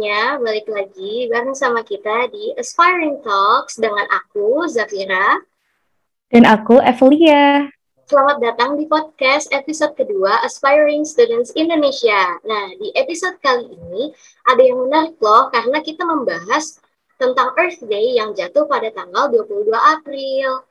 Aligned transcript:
semuanya, 0.00 0.40
balik 0.40 0.64
lagi 0.72 1.28
bareng 1.28 1.52
sama 1.52 1.84
kita 1.84 2.32
di 2.32 2.56
Aspiring 2.56 3.20
Talks 3.20 3.76
dengan 3.76 4.08
aku, 4.08 4.64
Zafira. 4.64 5.36
Dan 6.32 6.48
aku, 6.48 6.80
Evelia. 6.80 7.68
Selamat 8.08 8.40
datang 8.40 8.80
di 8.80 8.88
podcast 8.88 9.52
episode 9.52 9.92
kedua 10.00 10.40
Aspiring 10.40 11.04
Students 11.04 11.52
Indonesia. 11.52 12.16
Nah, 12.48 12.72
di 12.80 12.88
episode 12.96 13.36
kali 13.44 13.76
ini 13.76 14.08
ada 14.48 14.64
yang 14.64 14.88
menarik 14.88 15.20
loh, 15.20 15.52
karena 15.52 15.84
kita 15.84 16.00
membahas 16.08 16.80
tentang 17.20 17.52
Earth 17.60 17.84
Day 17.84 18.16
yang 18.16 18.32
jatuh 18.32 18.64
pada 18.72 18.88
tanggal 18.96 19.28
22 19.28 19.68
April. 19.76 20.64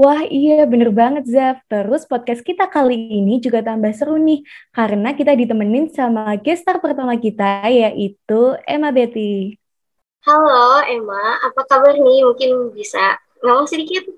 Wah 0.00 0.24
iya 0.32 0.64
bener 0.64 0.88
banget 0.96 1.28
Zaf. 1.28 1.60
Terus 1.68 2.08
podcast 2.08 2.40
kita 2.40 2.72
kali 2.72 3.20
ini 3.20 3.36
juga 3.36 3.60
tambah 3.60 3.92
seru 3.92 4.16
nih 4.16 4.40
karena 4.72 5.12
kita 5.12 5.36
ditemenin 5.36 5.92
sama 5.92 6.40
gestar 6.40 6.80
pertama 6.80 7.20
kita 7.20 7.68
yaitu 7.68 8.56
Emma 8.64 8.88
Betty. 8.96 9.60
Halo 10.24 10.80
Emma, 10.88 11.44
apa 11.44 11.68
kabar 11.68 12.00
nih? 12.00 12.24
Mungkin 12.24 12.72
bisa 12.72 13.20
ngomong 13.44 13.68
sedikit? 13.68 14.08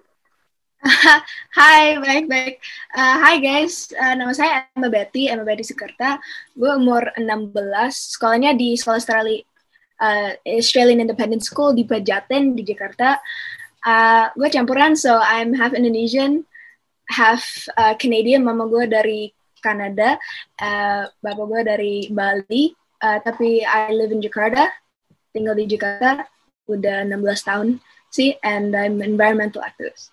Hai, 1.59 1.99
baik-baik. 1.99 2.63
Uh, 2.95 3.17
hai 3.19 3.43
guys, 3.43 3.91
uh, 3.99 4.15
nama 4.15 4.31
saya 4.31 4.71
Emma 4.79 4.87
Betty, 4.87 5.35
Emma 5.35 5.43
Betty 5.43 5.67
Sekerta. 5.67 6.23
Gue 6.55 6.79
umur 6.79 7.11
16, 7.19 7.59
sekolahnya 8.19 8.55
di 8.55 8.79
Sekolah 8.79 9.03
Australia, 9.03 9.43
uh, 9.99 10.31
Australian 10.47 11.03
Independent 11.03 11.43
School 11.43 11.75
di 11.75 11.83
Pejaten 11.83 12.55
di 12.55 12.63
Jakarta 12.63 13.19
uh, 13.87 14.31
gue 14.35 14.49
campuran 14.51 14.99
so 14.99 15.19
I'm 15.19 15.55
half 15.55 15.75
Indonesian 15.75 16.47
half 17.11 17.45
uh, 17.77 17.95
Canadian. 17.99 18.47
Mama 18.47 18.67
gue 18.67 18.89
dari 18.89 19.31
Kanada 19.63 20.19
uh, 20.59 21.07
bapak 21.23 21.47
gue 21.47 21.61
dari 21.63 21.95
Bali 22.11 22.75
uh, 23.03 23.19
tapi 23.23 23.63
I 23.63 23.95
live 23.95 24.11
in 24.11 24.19
Jakarta 24.19 24.67
tinggal 25.31 25.55
di 25.55 25.71
Jakarta 25.71 26.27
udah 26.67 27.07
16 27.07 27.49
tahun 27.49 27.69
sih 28.13 28.37
and 28.45 28.75
I'm 28.77 29.01
environmental 29.01 29.65
activist. 29.65 30.13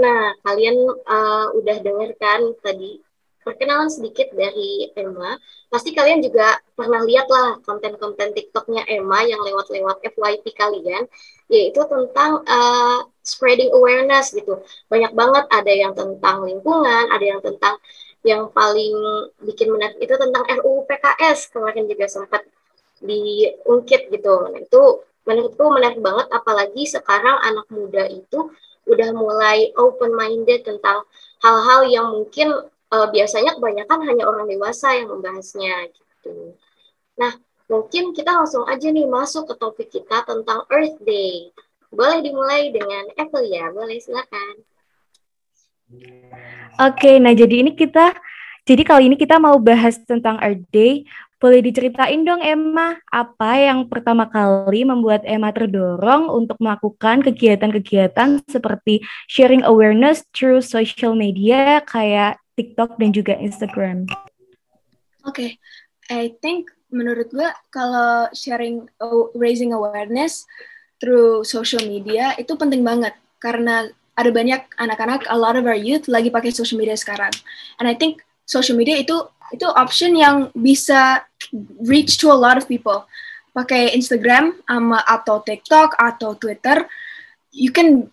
Nah, 0.00 0.32
kalian 0.44 0.76
uh, 1.08 1.46
udah 1.56 1.76
dengar 1.80 2.10
kan 2.16 2.40
tadi 2.64 3.00
perkenalan 3.50 3.90
sedikit 3.90 4.30
dari 4.30 4.86
Emma. 4.94 5.34
Pasti 5.66 5.90
kalian 5.90 6.22
juga 6.22 6.54
pernah 6.78 7.02
lihat 7.02 7.26
lah 7.26 7.58
konten-konten 7.66 8.30
TikToknya 8.30 8.86
Emma 8.86 9.26
yang 9.26 9.42
lewat-lewat 9.42 9.98
FYP 10.06 10.54
kalian 10.54 11.10
yaitu 11.50 11.82
tentang 11.90 12.46
uh, 12.46 13.02
spreading 13.26 13.74
awareness 13.74 14.30
gitu. 14.30 14.62
Banyak 14.86 15.10
banget 15.18 15.44
ada 15.50 15.72
yang 15.74 15.92
tentang 15.98 16.46
lingkungan, 16.46 17.10
ada 17.10 17.26
yang 17.26 17.42
tentang 17.42 17.74
yang 18.22 18.46
paling 18.54 18.94
bikin 19.42 19.74
menarik 19.74 19.98
itu 19.98 20.14
tentang 20.14 20.46
RUU 20.46 20.86
PKS 20.86 21.50
kemarin 21.50 21.90
juga 21.90 22.06
sempat 22.06 22.46
diungkit 23.02 24.12
gitu. 24.12 24.34
Nah, 24.46 24.60
itu 24.60 24.82
menurutku 25.24 25.64
menarik 25.72 25.98
banget 25.98 26.28
apalagi 26.30 26.86
sekarang 26.86 27.36
anak 27.42 27.66
muda 27.72 28.06
itu 28.08 28.52
udah 28.88 29.10
mulai 29.12 29.70
open 29.76 30.12
minded 30.16 30.64
tentang 30.64 31.04
hal-hal 31.40 31.80
yang 31.88 32.06
mungkin 32.12 32.52
uh, 32.90 33.08
biasanya 33.10 33.56
kebanyakan 33.56 33.98
hanya 34.06 34.24
orang 34.26 34.46
dewasa 34.50 34.98
yang 34.98 35.08
membahasnya 35.10 35.88
gitu. 35.94 36.54
Nah, 37.16 37.34
Mungkin 37.70 38.10
kita 38.10 38.34
langsung 38.34 38.66
aja 38.66 38.90
nih 38.90 39.06
masuk 39.06 39.46
ke 39.46 39.54
topik 39.54 39.88
kita 39.94 40.26
tentang 40.26 40.66
Earth 40.74 40.98
Day. 41.06 41.54
Boleh 41.94 42.18
dimulai 42.18 42.74
dengan 42.74 43.06
Apple 43.14 43.46
ya, 43.46 43.70
boleh 43.70 43.94
silakan. 44.02 44.66
Oke, 46.82 47.22
nah 47.22 47.30
jadi 47.30 47.62
ini 47.62 47.78
kita, 47.78 48.18
jadi 48.66 48.82
kali 48.82 49.06
ini 49.06 49.14
kita 49.14 49.38
mau 49.38 49.54
bahas 49.62 50.02
tentang 50.02 50.42
Earth 50.42 50.66
Day. 50.74 51.06
Boleh 51.38 51.62
diceritain 51.62 52.20
dong 52.26 52.42
Emma, 52.42 52.98
apa 53.06 53.56
yang 53.56 53.86
pertama 53.86 54.26
kali 54.26 54.82
membuat 54.82 55.22
Emma 55.22 55.54
terdorong 55.54 56.26
untuk 56.26 56.58
melakukan 56.58 57.22
kegiatan-kegiatan 57.22 58.44
seperti 58.50 59.00
sharing 59.30 59.62
awareness 59.62 60.26
through 60.34 60.60
social 60.60 61.14
media 61.14 61.80
kayak 61.86 62.36
TikTok 62.60 63.00
dan 63.00 63.16
juga 63.16 63.40
Instagram? 63.40 64.04
Oke, 65.24 65.24
okay. 65.24 65.50
I 66.12 66.36
think 66.44 66.68
menurut 66.92 67.32
gue 67.32 67.48
kalau 67.72 68.28
sharing 68.36 68.84
uh, 69.00 69.32
raising 69.32 69.72
awareness 69.72 70.44
through 71.00 71.46
social 71.46 71.80
media 71.86 72.36
itu 72.36 72.52
penting 72.58 72.84
banget 72.84 73.16
karena 73.40 73.88
ada 74.18 74.30
banyak 74.34 74.60
anak-anak 74.76 75.24
a 75.32 75.38
lot 75.38 75.56
of 75.56 75.64
our 75.64 75.78
youth 75.78 76.10
lagi 76.10 76.28
pakai 76.28 76.52
social 76.52 76.76
media 76.76 76.98
sekarang 76.98 77.32
and 77.80 77.88
I 77.88 77.96
think 77.96 78.20
social 78.44 78.76
media 78.76 79.00
itu 79.00 79.16
itu 79.54 79.66
option 79.66 80.18
yang 80.18 80.52
bisa 80.52 81.24
reach 81.86 82.20
to 82.20 82.28
a 82.28 82.36
lot 82.36 82.60
of 82.60 82.68
people 82.68 83.06
pakai 83.56 83.96
Instagram 83.96 84.58
ama 84.68 85.00
atau 85.08 85.40
TikTok 85.40 85.96
atau 85.96 86.36
Twitter 86.36 86.84
you 87.50 87.72
can 87.72 88.10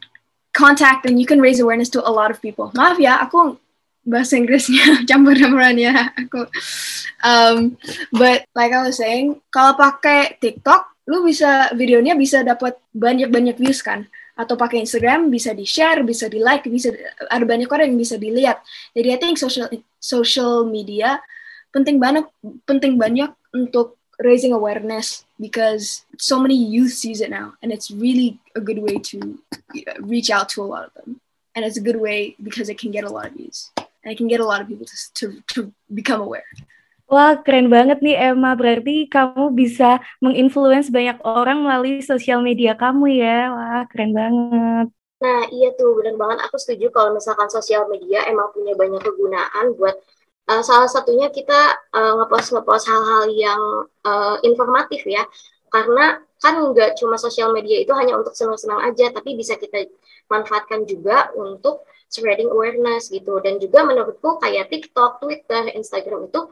contact 0.55 1.05
and 1.05 1.21
you 1.21 1.27
can 1.27 1.37
raise 1.37 1.61
awareness 1.61 1.91
to 1.93 2.01
a 2.01 2.13
lot 2.13 2.31
of 2.31 2.39
people 2.39 2.71
maaf 2.73 2.97
ya 2.97 3.19
aku 3.21 3.57
bahasa 4.07 4.39
Inggrisnya 4.39 4.97
campur-campuran 5.09 5.75
ya 5.75 6.15
aku. 6.15 6.47
Um, 7.21 7.75
but 8.15 8.47
like 8.55 8.71
I 8.71 8.87
was 8.87 8.97
saying, 8.97 9.43
kalau 9.51 9.75
pakai 9.75 10.39
TikTok, 10.39 11.05
lu 11.11 11.27
bisa 11.27 11.75
videonya 11.75 12.15
bisa 12.15 12.41
dapat 12.41 12.79
banyak-banyak 12.95 13.59
views 13.59 13.83
kan? 13.83 14.07
Atau 14.39 14.55
pakai 14.55 14.87
Instagram 14.87 15.27
bisa 15.27 15.51
di 15.51 15.67
share, 15.67 16.07
bisa 16.07 16.31
di 16.31 16.39
like, 16.39 16.63
bisa 16.71 16.95
ada 17.27 17.43
banyak 17.43 17.67
orang 17.67 17.91
yang 17.91 17.99
bisa 17.99 18.15
dilihat. 18.15 18.63
Jadi 18.95 19.07
I 19.11 19.17
think 19.19 19.35
social 19.35 19.67
social 19.99 20.63
media 20.63 21.19
penting 21.75 21.99
banget 21.99 22.25
penting 22.63 22.95
banyak 22.95 23.27
untuk 23.51 23.99
raising 24.17 24.53
awareness 24.53 25.25
because 25.39 26.05
so 26.17 26.39
many 26.39 26.55
youth 26.57 26.93
sees 26.93 27.21
it 27.21 27.29
now 27.29 27.53
and 27.61 27.71
it's 27.71 27.91
really 27.91 28.39
a 28.55 28.61
good 28.61 28.79
way 28.79 28.97
to 28.97 29.37
reach 30.01 30.29
out 30.33 30.49
to 30.49 30.61
a 30.61 30.65
lot 30.65 30.85
of 30.85 30.93
them 30.97 31.21
and 31.53 31.65
it's 31.65 31.77
a 31.77 31.81
good 31.81 32.01
way 32.01 32.35
because 32.41 32.69
it 32.69 32.79
can 32.79 32.89
get 32.89 33.03
a 33.05 33.09
lot 33.09 33.27
of 33.27 33.33
views 33.33 33.69
I 34.05 34.13
can 34.13 34.29
get 34.29 34.43
a 34.43 34.47
lot 34.47 34.61
of 34.61 34.67
people 34.67 34.85
to, 34.85 34.97
to, 35.17 35.25
to 35.55 35.59
become 35.89 36.21
aware. 36.21 36.45
Wah, 37.07 37.39
keren 37.39 37.71
banget 37.71 38.03
nih 38.03 38.19
Emma. 38.19 38.51
Berarti 38.59 39.07
kamu 39.07 39.55
bisa 39.55 40.03
menginfluence 40.19 40.91
banyak 40.91 41.23
orang 41.23 41.63
melalui 41.63 42.03
sosial 42.03 42.43
media 42.43 42.75
kamu 42.75 43.15
ya. 43.15 43.47
Wah, 43.55 43.83
keren 43.87 44.11
banget. 44.11 44.91
Nah, 45.17 45.41
iya 45.49 45.71
tuh, 45.73 45.95
benar 45.97 46.19
banget. 46.19 46.43
Aku 46.45 46.59
setuju 46.59 46.91
kalau 46.91 47.15
misalkan 47.15 47.47
sosial 47.47 47.87
media 47.87 48.27
emang 48.27 48.51
punya 48.51 48.75
banyak 48.75 48.99
kegunaan 48.99 49.73
buat 49.79 49.95
uh, 50.51 50.61
salah 50.61 50.91
satunya 50.91 51.31
kita 51.31 51.79
uh, 51.95 52.13
ngepost 52.21 52.51
ngepost 52.51 52.85
hal-hal 52.91 53.25
yang 53.31 53.61
uh, 54.03 54.35
informatif 54.43 55.07
ya. 55.07 55.23
Karena 55.71 56.19
kan 56.43 56.53
nggak 56.59 56.99
cuma 56.99 57.15
sosial 57.15 57.55
media 57.55 57.81
itu 57.81 57.95
hanya 57.95 58.19
untuk 58.19 58.35
senang-senang 58.35 58.83
aja, 58.83 59.15
tapi 59.15 59.33
bisa 59.33 59.55
kita 59.55 59.87
manfaatkan 60.27 60.83
juga 60.83 61.31
untuk 61.33 61.87
spreading 62.07 62.49
awareness 62.51 63.11
gitu. 63.11 63.39
Dan 63.43 63.59
juga 63.59 63.83
menurutku 63.83 64.39
kayak 64.39 64.71
TikTok, 64.71 65.19
Twitter, 65.21 65.71
Instagram 65.75 66.31
itu 66.31 66.51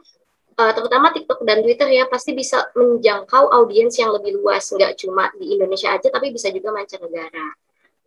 uh, 0.56 0.72
terutama 0.72 1.12
TikTok 1.12 1.44
dan 1.44 1.60
Twitter 1.60 1.88
ya 1.92 2.04
pasti 2.08 2.32
bisa 2.32 2.72
menjangkau 2.76 3.52
audiens 3.52 3.96
yang 3.96 4.12
lebih 4.12 4.40
luas. 4.40 4.68
Nggak 4.72 5.00
cuma 5.00 5.28
di 5.36 5.56
Indonesia 5.56 5.92
aja 5.92 6.08
tapi 6.08 6.32
bisa 6.32 6.48
juga 6.52 6.72
mancanegara. 6.72 7.46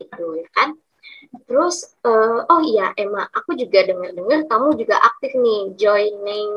Itu 0.01 0.25
ya 0.37 0.49
kan? 0.53 0.77
Terus 1.45 1.93
uh, 2.05 2.47
oh 2.47 2.61
iya 2.63 2.95
Emma 2.95 3.27
aku 3.29 3.53
juga 3.53 3.85
dengar-dengar 3.85 4.47
kamu 4.49 4.79
juga 4.79 4.95
aktif 5.03 5.35
nih 5.35 5.75
joining 5.75 6.49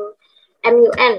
MUN 0.63 1.13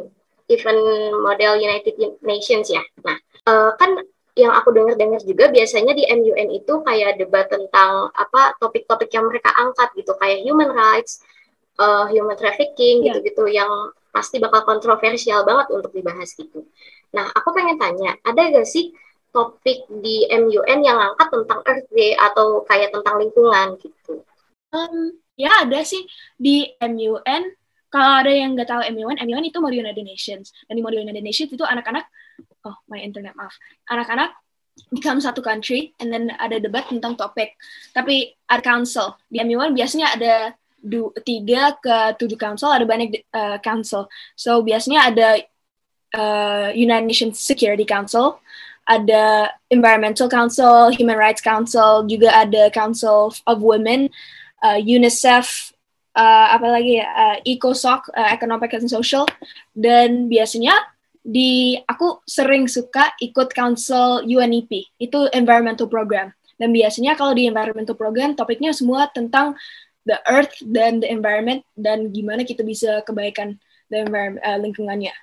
event 0.48 0.82
model 1.20 1.52
United 1.60 1.94
Nations 2.24 2.72
ya. 2.72 2.82
Nah 3.04 3.16
uh, 3.46 3.70
kan 3.76 4.00
yang 4.34 4.50
aku 4.50 4.74
dengar-dengar 4.74 5.22
juga 5.22 5.46
biasanya 5.46 5.94
di 5.94 6.10
MUN 6.10 6.48
itu 6.58 6.82
kayak 6.82 7.22
debat 7.22 7.46
tentang 7.46 8.10
apa 8.10 8.58
topik-topik 8.58 9.06
yang 9.14 9.30
mereka 9.30 9.54
angkat 9.54 9.94
gitu 9.94 10.10
kayak 10.18 10.42
human 10.42 10.74
rights, 10.74 11.22
uh, 11.78 12.10
human 12.10 12.34
trafficking 12.34 13.06
yeah. 13.06 13.14
gitu-gitu 13.14 13.46
yang 13.46 13.70
pasti 14.10 14.42
bakal 14.42 14.66
kontroversial 14.66 15.46
banget 15.46 15.70
untuk 15.70 15.94
dibahas 15.94 16.34
gitu. 16.34 16.66
Nah, 17.14 17.30
aku 17.30 17.54
pengen 17.54 17.78
tanya, 17.78 18.18
ada 18.26 18.42
gak 18.50 18.66
sih 18.66 18.90
topik 19.34 19.86
di 20.02 20.26
MUN 20.30 20.78
yang 20.82 20.98
angkat 20.98 21.30
tentang 21.30 21.60
Earth 21.66 21.90
Day 21.90 22.14
atau 22.14 22.62
kayak 22.66 22.94
tentang 22.94 23.18
lingkungan 23.18 23.78
gitu? 23.82 24.22
Um, 24.70 25.18
ya 25.34 25.62
ada 25.66 25.82
sih 25.82 26.06
di 26.38 26.70
MUN. 26.78 27.42
Kalau 27.90 28.10
ada 28.18 28.30
yang 28.30 28.58
nggak 28.58 28.66
tahu 28.66 28.82
MUN, 28.90 29.22
MUN 29.22 29.44
itu 29.46 29.58
Model 29.62 29.86
United 29.86 30.02
Nations. 30.02 30.50
Dan 30.66 30.78
di 30.78 30.82
Model 30.82 31.06
United 31.06 31.22
Nations 31.22 31.50
itu 31.54 31.62
anak-anak 31.62 32.10
oh 32.64 32.76
my 32.90 33.00
internet 33.00 33.34
maaf. 33.38 33.54
Anak-anak 33.90 34.34
become 34.90 35.22
satu 35.22 35.38
country 35.38 35.94
and 36.02 36.10
then 36.10 36.34
ada 36.38 36.58
debat 36.58 36.86
tentang 36.90 37.14
topik. 37.14 37.54
Tapi 37.94 38.34
ada 38.50 38.62
council. 38.62 39.14
Di 39.30 39.42
MU1 39.42 39.74
biasanya 39.74 40.06
ada 40.18 40.34
du, 40.82 41.14
tiga 41.22 41.78
ke 41.78 42.18
tujuh 42.18 42.36
council 42.38 42.74
ada 42.74 42.84
banyak 42.84 43.24
uh, 43.30 43.58
council. 43.62 44.10
So 44.34 44.60
biasanya 44.66 45.00
ada 45.14 45.28
uh, 46.18 46.68
United 46.74 47.06
Nations 47.06 47.38
Security 47.38 47.86
Council 47.86 48.38
ada 48.84 49.48
Environmental 49.72 50.28
Council, 50.28 50.92
Human 51.00 51.16
Rights 51.16 51.40
Council, 51.40 52.04
juga 52.04 52.32
ada 52.36 52.68
Council 52.68 53.32
of 53.48 53.58
Women, 53.64 54.12
uh, 54.60 54.76
UNICEF, 54.76 55.72
uh, 56.16 56.46
apa 56.52 56.66
lagi 56.68 57.00
ya, 57.00 57.08
uh, 57.08 57.36
ECOSOC, 57.48 58.12
uh, 58.12 58.28
Economic 58.32 58.76
and 58.76 58.88
Social, 58.88 59.24
dan 59.72 60.28
biasanya 60.28 60.76
di 61.24 61.80
aku 61.88 62.20
sering 62.28 62.68
suka 62.68 63.16
ikut 63.16 63.56
council 63.56 64.20
UNEP 64.20 64.92
itu 65.00 65.24
environmental 65.32 65.88
program. 65.88 66.36
Dan 66.60 66.70
biasanya 66.70 67.16
kalau 67.16 67.32
di 67.32 67.48
environmental 67.48 67.96
program 67.96 68.36
topiknya 68.36 68.76
semua 68.76 69.08
tentang 69.10 69.56
the 70.04 70.20
earth 70.28 70.52
dan 70.60 71.00
the 71.00 71.08
environment 71.08 71.64
dan 71.74 72.12
gimana 72.12 72.44
kita 72.44 72.60
bisa 72.60 73.00
kebaikan 73.08 73.56
the 73.88 74.04
environment 74.04 74.44
uh, 74.44 74.60
lingkungannya. 74.60 75.16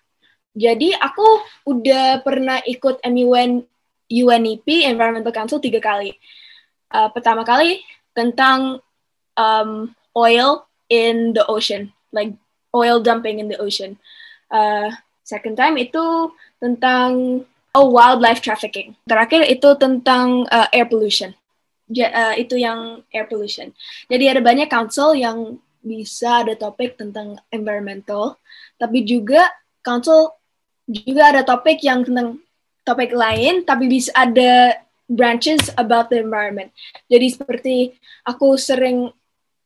Jadi 0.51 0.91
aku 0.97 1.23
udah 1.69 2.19
pernah 2.25 2.59
ikut 2.67 2.99
MUN 3.07 3.63
UNEP 4.11 4.67
Environmental 4.83 5.31
Council 5.31 5.63
tiga 5.63 5.79
kali. 5.79 6.11
Uh, 6.91 7.07
pertama 7.15 7.47
kali 7.47 7.79
tentang 8.11 8.83
um, 9.39 9.95
oil 10.11 10.67
in 10.91 11.31
the 11.31 11.47
ocean 11.47 11.95
like 12.11 12.35
oil 12.75 12.99
dumping 12.99 13.39
in 13.39 13.47
the 13.47 13.55
ocean. 13.59 13.95
Uh, 14.51 14.91
Second 15.31 15.55
time 15.55 15.79
itu 15.79 16.35
tentang 16.59 17.39
oh 17.71 17.87
wildlife 17.87 18.43
trafficking. 18.43 18.91
Terakhir 19.07 19.47
itu 19.47 19.71
tentang 19.79 20.43
uh, 20.51 20.67
air 20.75 20.91
pollution. 20.91 21.31
Ja, 21.87 22.11
uh, 22.11 22.35
itu 22.35 22.59
yang 22.59 23.03
air 23.15 23.31
pollution. 23.31 23.71
Jadi 24.11 24.27
ada 24.27 24.43
banyak 24.43 24.67
council 24.67 25.15
yang 25.15 25.55
bisa 25.79 26.43
ada 26.43 26.53
topik 26.59 26.99
tentang 26.99 27.39
environmental, 27.47 28.35
tapi 28.75 29.07
juga 29.07 29.47
council 29.81 30.35
juga 30.85 31.31
ada 31.31 31.41
topik 31.47 31.79
yang 31.81 32.03
tentang 32.03 32.43
topik 32.83 33.15
lain, 33.15 33.63
tapi 33.63 33.87
bisa 33.87 34.11
ada 34.13 34.77
branches 35.09 35.71
about 35.75 36.11
the 36.11 36.19
environment. 36.19 36.71
Jadi 37.07 37.27
seperti 37.33 37.75
aku 38.23 38.55
sering 38.55 39.11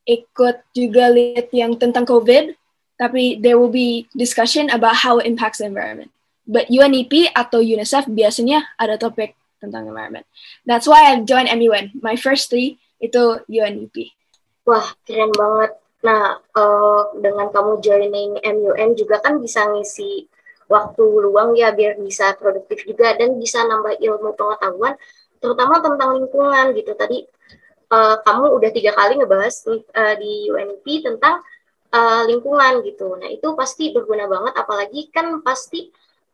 ikut 0.06 0.62
juga 0.74 1.10
lihat 1.10 1.50
yang 1.52 1.78
tentang 1.78 2.06
COVID, 2.06 2.54
tapi 2.96 3.40
there 3.40 3.60
will 3.60 3.72
be 3.72 4.08
discussion 4.16 4.72
about 4.72 5.04
how 5.04 5.20
it 5.20 5.28
impacts 5.28 5.60
the 5.60 5.68
environment. 5.68 6.12
But 6.46 6.70
UNEP 6.70 7.34
atau 7.34 7.60
UNICEF 7.60 8.06
biasanya 8.08 8.70
ada 8.78 9.02
topik 9.02 9.34
tentang 9.58 9.90
environment. 9.90 10.30
That's 10.64 10.86
why 10.86 11.10
I 11.10 11.20
joined 11.26 11.50
MUN. 11.50 11.98
My 12.00 12.16
first 12.16 12.54
three 12.54 12.78
itu 13.02 13.42
UNEP. 13.50 14.14
Wah, 14.66 14.86
keren 15.04 15.34
banget. 15.34 15.72
Nah, 16.06 16.38
uh, 16.38 17.02
dengan 17.18 17.50
kamu 17.50 17.82
joining 17.82 18.38
MUN 18.46 18.90
juga 18.94 19.18
kan 19.26 19.42
bisa 19.42 19.66
ngisi 19.74 20.30
waktu 20.70 21.02
luang 21.02 21.54
ya 21.58 21.74
biar 21.74 21.98
bisa 21.98 22.34
produktif 22.38 22.86
juga 22.86 23.14
dan 23.18 23.38
bisa 23.38 23.62
nambah 23.66 24.02
ilmu 24.02 24.34
pengetahuan 24.34 24.98
terutama 25.42 25.82
tentang 25.82 26.14
lingkungan 26.18 26.78
gitu. 26.78 26.94
Tadi 26.94 27.26
uh, 27.90 28.22
kamu 28.22 28.54
udah 28.54 28.70
tiga 28.70 28.94
kali 28.94 29.18
ngebahas 29.18 29.56
uh, 29.70 30.14
di 30.18 30.50
UNEP 30.54 30.86
tentang 31.02 31.42
uh, 31.96 32.22
lingkungan 32.28 32.84
gitu. 32.84 33.16
Nah 33.16 33.32
itu 33.32 33.56
pasti 33.56 33.96
berguna 33.96 34.28
banget, 34.28 34.54
apalagi 34.60 35.08
kan 35.16 35.40
pasti 35.40 35.88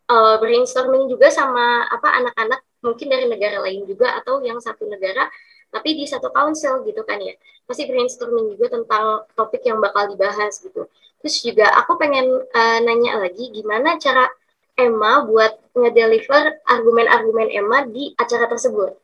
uh, 0.09 0.41
brainstorming 0.41 1.05
juga 1.05 1.29
sama 1.29 1.85
apa 1.85 2.09
anak-anak 2.25 2.65
mungkin 2.81 3.07
dari 3.13 3.29
negara 3.29 3.61
lain 3.61 3.85
juga 3.85 4.17
atau 4.17 4.41
yang 4.41 4.57
satu 4.57 4.89
negara 4.89 5.29
tapi 5.71 5.95
di 5.95 6.03
satu 6.09 6.33
council 6.33 6.81
gitu 6.83 7.05
kan 7.05 7.21
ya. 7.21 7.37
Pasti 7.69 7.85
brainstorming 7.85 8.57
juga 8.57 8.75
tentang 8.75 9.23
topik 9.37 9.61
yang 9.63 9.79
bakal 9.79 10.09
dibahas 10.09 10.57
gitu. 10.59 10.89
Terus 11.21 11.35
juga 11.45 11.69
aku 11.77 12.01
pengen 12.01 12.27
uh, 12.41 12.79
nanya 12.81 13.21
lagi 13.21 13.53
gimana 13.53 14.01
cara 14.01 14.25
Emma 14.73 15.21
buat 15.23 15.61
ngedeliver 15.77 16.63
argumen-argumen 16.65 17.47
Emma 17.53 17.85
di 17.85 18.17
acara 18.17 18.49
tersebut. 18.49 18.97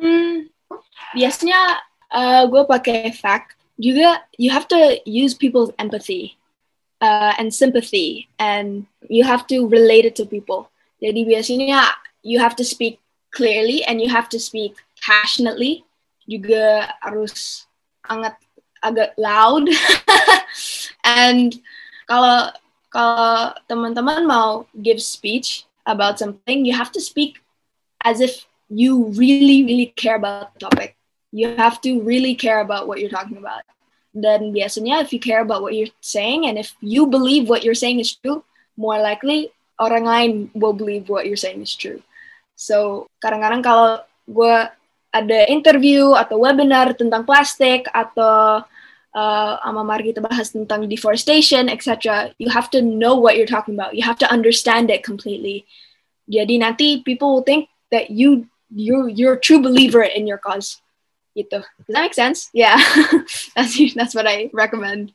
Hmm, 0.00 0.48
biasanya 1.12 1.84
uh, 2.10 2.42
gue 2.48 2.62
pakai 2.64 3.12
fact 3.12 3.55
juga 3.76 4.24
you 4.40 4.50
have 4.50 4.68
to 4.68 5.00
use 5.04 5.34
people's 5.36 5.70
empathy 5.78 6.36
uh, 7.00 7.32
and 7.38 7.52
sympathy 7.52 8.28
and 8.38 8.86
you 9.08 9.24
have 9.24 9.46
to 9.46 9.68
relate 9.68 10.04
it 10.04 10.16
to 10.16 10.24
people. 10.24 10.70
Jadi 11.00 11.28
biasanya 11.28 11.92
you 12.24 12.40
have 12.40 12.56
to 12.56 12.64
speak 12.64 12.98
clearly 13.30 13.84
and 13.84 14.00
you 14.00 14.08
have 14.08 14.28
to 14.32 14.40
speak 14.40 14.80
passionately. 15.04 15.84
Juga 16.24 16.90
harus 17.04 17.68
sangat 18.02 18.34
agak 18.80 19.12
loud. 19.20 19.68
and 21.04 21.60
kalau 22.08 22.50
kalau 22.88 23.52
teman-teman 23.68 24.24
mau 24.24 24.64
give 24.80 24.98
speech 25.04 25.68
about 25.84 26.16
something, 26.16 26.64
you 26.64 26.72
have 26.72 26.90
to 26.90 26.98
speak 26.98 27.44
as 28.02 28.24
if 28.24 28.48
you 28.72 29.12
really 29.14 29.62
really 29.62 29.94
care 29.94 30.16
about 30.16 30.50
the 30.58 30.66
topic 30.66 30.95
you 31.36 31.52
have 31.60 31.84
to 31.84 32.00
really 32.00 32.32
care 32.32 32.64
about 32.64 32.88
what 32.88 32.96
you're 32.96 33.12
talking 33.12 33.36
about. 33.36 33.60
Dan 34.16 34.56
biasanya 34.56 35.04
if 35.04 35.12
you 35.12 35.20
care 35.20 35.44
about 35.44 35.60
what 35.60 35.76
you're 35.76 35.92
saying 36.00 36.48
and 36.48 36.56
if 36.56 36.72
you 36.80 37.04
believe 37.04 37.52
what 37.52 37.60
you're 37.60 37.76
saying 37.76 38.00
is 38.00 38.16
true, 38.16 38.40
more 38.80 38.96
likely 38.96 39.52
orang 39.76 40.08
lain 40.08 40.30
will 40.56 40.72
believe 40.72 41.12
what 41.12 41.28
you're 41.28 41.36
saying 41.36 41.60
is 41.60 41.76
true. 41.76 42.00
So 42.56 43.04
kadang-kadang 43.20 43.60
kalau 43.60 44.00
gue 44.24 44.56
ada 45.12 45.38
interview 45.52 46.16
atau 46.16 46.40
webinar 46.40 46.96
tentang 46.96 47.28
plastik 47.28 47.84
atau 47.92 48.64
uh, 49.12 49.52
sama 49.60 49.84
mari 49.84 50.16
kita 50.16 50.24
bahas 50.24 50.56
tentang 50.56 50.88
deforestation, 50.88 51.68
etc. 51.68 52.32
You 52.40 52.48
have 52.48 52.72
to 52.72 52.80
know 52.80 53.20
what 53.20 53.36
you're 53.36 53.44
talking 53.48 53.76
about. 53.76 53.92
You 53.92 54.08
have 54.08 54.16
to 54.24 54.28
understand 54.32 54.88
it 54.88 55.04
completely. 55.04 55.68
Jadi 56.32 56.64
nanti 56.64 57.04
people 57.04 57.36
will 57.36 57.44
think 57.44 57.68
that 57.92 58.08
you 58.08 58.48
you 58.72 59.12
you're 59.12 59.36
a 59.36 59.44
true 59.44 59.60
believer 59.60 60.00
in 60.00 60.24
your 60.24 60.40
cause 60.40 60.80
gitu. 61.36 61.60
Does 61.60 61.92
that 61.92 62.02
make 62.08 62.16
sense? 62.16 62.48
Yeah, 62.56 62.80
that's 63.54 63.76
that's 63.92 64.16
what 64.16 64.24
I 64.24 64.48
recommend. 64.56 65.12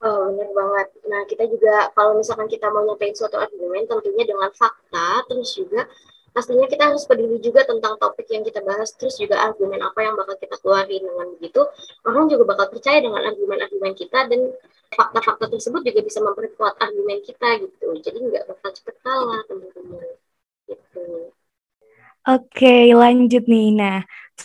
Oh, 0.00 0.28
benar 0.32 0.52
banget. 0.52 0.88
Nah, 1.08 1.22
kita 1.24 1.44
juga 1.48 1.92
kalau 1.96 2.20
misalkan 2.20 2.48
kita 2.48 2.68
mau 2.68 2.84
nyampein 2.84 3.16
suatu 3.16 3.40
argumen, 3.40 3.84
tentunya 3.88 4.24
dengan 4.24 4.48
fakta, 4.52 5.24
terus 5.28 5.56
juga 5.56 5.88
pastinya 6.36 6.68
kita 6.68 6.92
harus 6.92 7.08
peduli 7.08 7.40
juga 7.40 7.64
tentang 7.64 7.96
topik 7.96 8.28
yang 8.28 8.44
kita 8.44 8.60
bahas, 8.60 8.92
terus 8.92 9.16
juga 9.16 9.40
argumen 9.40 9.80
apa 9.80 10.04
yang 10.04 10.12
bakal 10.20 10.36
kita 10.36 10.60
keluarin 10.60 11.00
dengan 11.00 11.32
begitu, 11.40 11.64
orang 12.04 12.28
juga 12.28 12.44
bakal 12.44 12.76
percaya 12.76 13.00
dengan 13.00 13.24
argumen-argumen 13.24 13.92
kita 13.96 14.28
dan 14.28 14.52
fakta-fakta 14.92 15.48
tersebut 15.48 15.80
juga 15.80 16.00
bisa 16.04 16.20
memperkuat 16.20 16.76
argumen 16.76 17.24
kita 17.24 17.48
gitu. 17.64 17.86
Jadi 18.04 18.18
nggak 18.20 18.44
bakal 18.52 18.70
cepet 18.76 18.96
kalah 19.00 19.40
teman-teman. 19.48 20.08
Gitu. 20.68 21.32
Oke, 22.26 22.90
lanjut 22.92 23.44
nih. 23.48 23.70
Nah, 23.72 24.02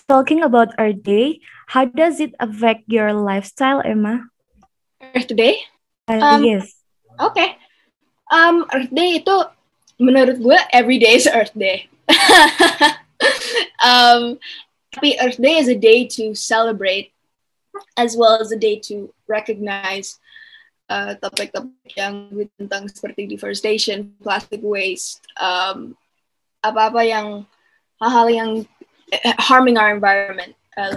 talking 0.08 0.44
about 0.44 0.74
Earth 0.80 1.04
Day, 1.04 1.42
how 1.68 1.86
does 1.86 2.20
it 2.20 2.36
affect 2.40 2.88
your 2.88 3.14
lifestyle, 3.14 3.82
Emma? 3.84 4.28
Earth 5.16 5.32
Day? 5.36 5.58
Uh, 6.08 6.20
um, 6.20 6.44
yes. 6.44 6.76
Oke. 7.20 7.36
Okay. 7.36 7.50
Um, 8.32 8.66
Earth 8.72 8.92
Day 8.92 9.20
itu 9.20 9.36
menurut 10.00 10.40
gue 10.40 10.60
every 10.72 10.98
day 10.98 11.20
is 11.20 11.28
Earth 11.28 11.52
Day. 11.52 11.92
um, 13.84 14.40
tapi 14.92 15.20
Earth 15.20 15.40
Day 15.40 15.60
is 15.60 15.68
a 15.68 15.76
day 15.76 16.08
to 16.08 16.36
celebrate 16.36 17.12
as 17.96 18.16
well 18.16 18.40
as 18.40 18.52
a 18.52 18.60
day 18.60 18.80
to 18.88 19.12
recognize 19.28 20.20
uh, 20.92 21.16
topik-topik 21.20 21.96
yang 21.96 22.28
tentang 22.60 22.92
seperti 22.92 23.28
deforestation, 23.32 24.12
plastic 24.20 24.60
waste, 24.60 25.24
um, 25.40 25.96
apa-apa 26.60 27.02
yang 27.08 27.28
hal-hal 28.04 28.28
yang 28.28 28.52
harming 29.40 29.78
our 29.78 29.94
environment 29.94 30.56
uh, 30.78 30.96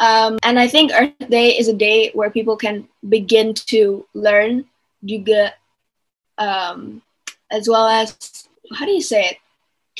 Um, 0.00 0.40
and 0.42 0.56
I 0.56 0.66
think 0.66 0.92
Earth 0.96 1.28
Day 1.28 1.58
is 1.58 1.68
a 1.68 1.76
day 1.76 2.10
where 2.14 2.32
people 2.32 2.56
can 2.56 2.88
begin 3.04 3.52
to 3.68 4.06
learn 4.14 4.64
juga, 5.04 5.52
um, 6.40 7.02
as 7.52 7.68
well 7.68 7.84
as 7.84 8.16
how 8.72 8.88
do 8.88 8.92
you 8.92 9.04
say 9.04 9.36
it? 9.36 9.36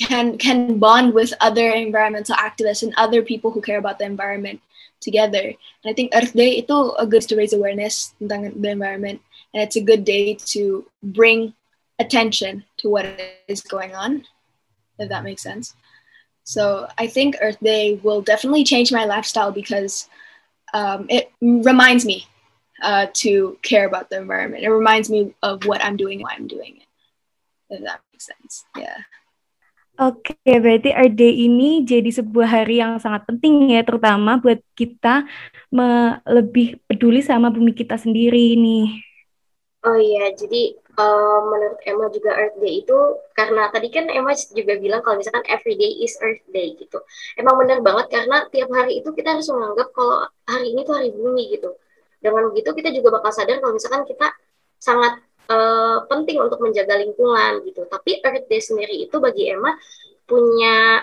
Can 0.01 0.39
can 0.41 0.81
bond 0.81 1.13
with 1.13 1.37
other 1.45 1.69
environmental 1.69 2.33
activists 2.33 2.81
and 2.81 2.97
other 2.97 3.21
people 3.21 3.53
who 3.53 3.61
care 3.61 3.77
about 3.77 4.01
the 4.01 4.09
environment 4.09 4.65
together. 5.05 5.53
And 5.53 5.89
I 5.91 5.93
think 5.93 6.17
Earth 6.17 6.33
Day 6.33 6.57
itu 6.57 6.97
a 6.97 7.05
good 7.05 7.29
to 7.29 7.37
raise 7.37 7.53
awareness 7.53 8.17
tentang 8.17 8.57
the 8.57 8.71
environment, 8.73 9.21
and 9.53 9.61
it's 9.61 9.77
a 9.77 9.85
good 9.85 10.09
day 10.09 10.41
to 10.57 10.89
bring 11.05 11.53
attention 12.01 12.65
to 12.81 12.89
what 12.89 13.05
is 13.49 13.61
going 13.61 13.93
on, 13.93 14.25
if 14.97 15.13
that 15.13 15.25
makes 15.25 15.45
sense. 15.45 15.77
So 16.51 16.91
I 16.99 17.07
think 17.07 17.39
Earth 17.39 17.63
Day 17.63 18.03
will 18.03 18.27
definitely 18.27 18.67
change 18.67 18.91
my 18.91 19.07
lifestyle 19.07 19.55
because 19.55 20.11
um, 20.75 21.07
it 21.07 21.31
reminds 21.39 22.03
me 22.03 22.27
uh, 22.83 23.07
to 23.23 23.55
care 23.63 23.87
about 23.87 24.11
the 24.11 24.19
environment. 24.19 24.67
It 24.67 24.75
reminds 24.75 25.07
me 25.07 25.31
of 25.47 25.63
what 25.63 25.79
I'm 25.79 25.95
doing, 25.95 26.27
why 26.27 26.35
I'm 26.35 26.51
doing 26.51 26.83
it. 26.83 26.91
If 27.71 27.87
that 27.87 28.03
makes 28.11 28.27
sense. 28.27 28.67
Yeah. 28.75 28.99
Oke, 30.01 30.35
okay, 30.43 30.59
berarti 30.59 30.91
Earth 30.91 31.15
Day 31.15 31.45
ini 31.45 31.87
jadi 31.87 32.11
sebuah 32.11 32.49
hari 32.51 32.83
yang 32.83 32.99
sangat 32.99 33.31
penting 33.31 33.71
ya, 33.71 33.87
terutama 33.87 34.43
buat 34.43 34.59
kita 34.75 35.29
lebih 36.27 36.83
peduli 36.91 37.23
sama 37.23 37.53
bumi 37.55 37.77
kita 37.77 37.95
sendiri 37.95 38.59
nih. 38.59 38.97
Oh 39.81 39.97
iya, 39.97 40.29
jadi 40.37 40.77
uh, 41.01 41.41
menurut 41.49 41.81
Emma 41.89 42.13
juga 42.13 42.37
Earth 42.37 42.61
Day 42.61 42.85
itu 42.85 42.99
karena 43.33 43.73
tadi 43.73 43.89
kan 43.89 44.13
Emma 44.13 44.37
juga 44.37 44.77
bilang 44.77 45.01
kalau 45.01 45.17
misalkan 45.17 45.41
every 45.49 45.73
day 45.81 46.05
is 46.05 46.21
Earth 46.21 46.45
Day 46.53 46.77
gitu. 46.77 47.01
Emang 47.41 47.57
benar 47.57 47.81
banget 47.81 48.13
karena 48.13 48.45
tiap 48.53 48.69
hari 48.77 49.01
itu 49.01 49.09
kita 49.17 49.41
harus 49.41 49.49
menganggap 49.49 49.89
kalau 49.97 50.29
hari 50.45 50.77
ini 50.77 50.85
tuh 50.85 50.95
hari 51.01 51.09
bumi 51.17 51.57
gitu. 51.57 51.73
Dengan 52.21 52.53
begitu 52.53 52.77
kita 52.77 52.93
juga 52.93 53.09
bakal 53.17 53.33
sadar 53.33 53.57
kalau 53.65 53.73
misalkan 53.73 54.05
kita 54.05 54.29
sangat 54.77 55.25
uh, 55.49 56.05
penting 56.13 56.37
untuk 56.45 56.61
menjaga 56.61 57.01
lingkungan 57.01 57.65
gitu. 57.65 57.89
Tapi 57.89 58.21
Earth 58.21 58.47
Day 58.53 58.61
sendiri 58.61 58.95
itu 59.09 59.17
bagi 59.17 59.49
Emma 59.49 59.73
punya 60.29 61.01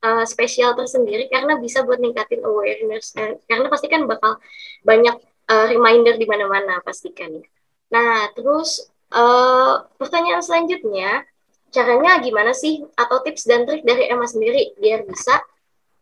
uh, 0.00 0.24
spesial 0.24 0.72
tersendiri 0.72 1.28
karena 1.28 1.60
bisa 1.60 1.84
buat 1.84 2.00
ningkatin 2.00 2.40
awareness 2.40 3.12
uh, 3.20 3.36
karena 3.44 3.68
pasti 3.68 3.92
kan 3.92 4.08
bakal 4.08 4.40
banyak 4.80 5.20
uh, 5.52 5.66
reminder 5.68 6.16
di 6.16 6.24
mana-mana 6.24 6.80
pastikan 6.80 7.36
ya. 7.36 7.44
Nah, 7.88 8.28
terus 8.36 8.84
uh, 9.12 9.88
pertanyaan 9.96 10.44
selanjutnya, 10.44 11.24
caranya 11.68 12.20
gimana 12.20 12.52
sih 12.56 12.84
atau 12.96 13.20
tips 13.20 13.44
dan 13.44 13.68
trik 13.68 13.84
dari 13.84 14.08
Emma 14.08 14.24
sendiri 14.24 14.72
biar 14.80 15.04
bisa 15.04 15.40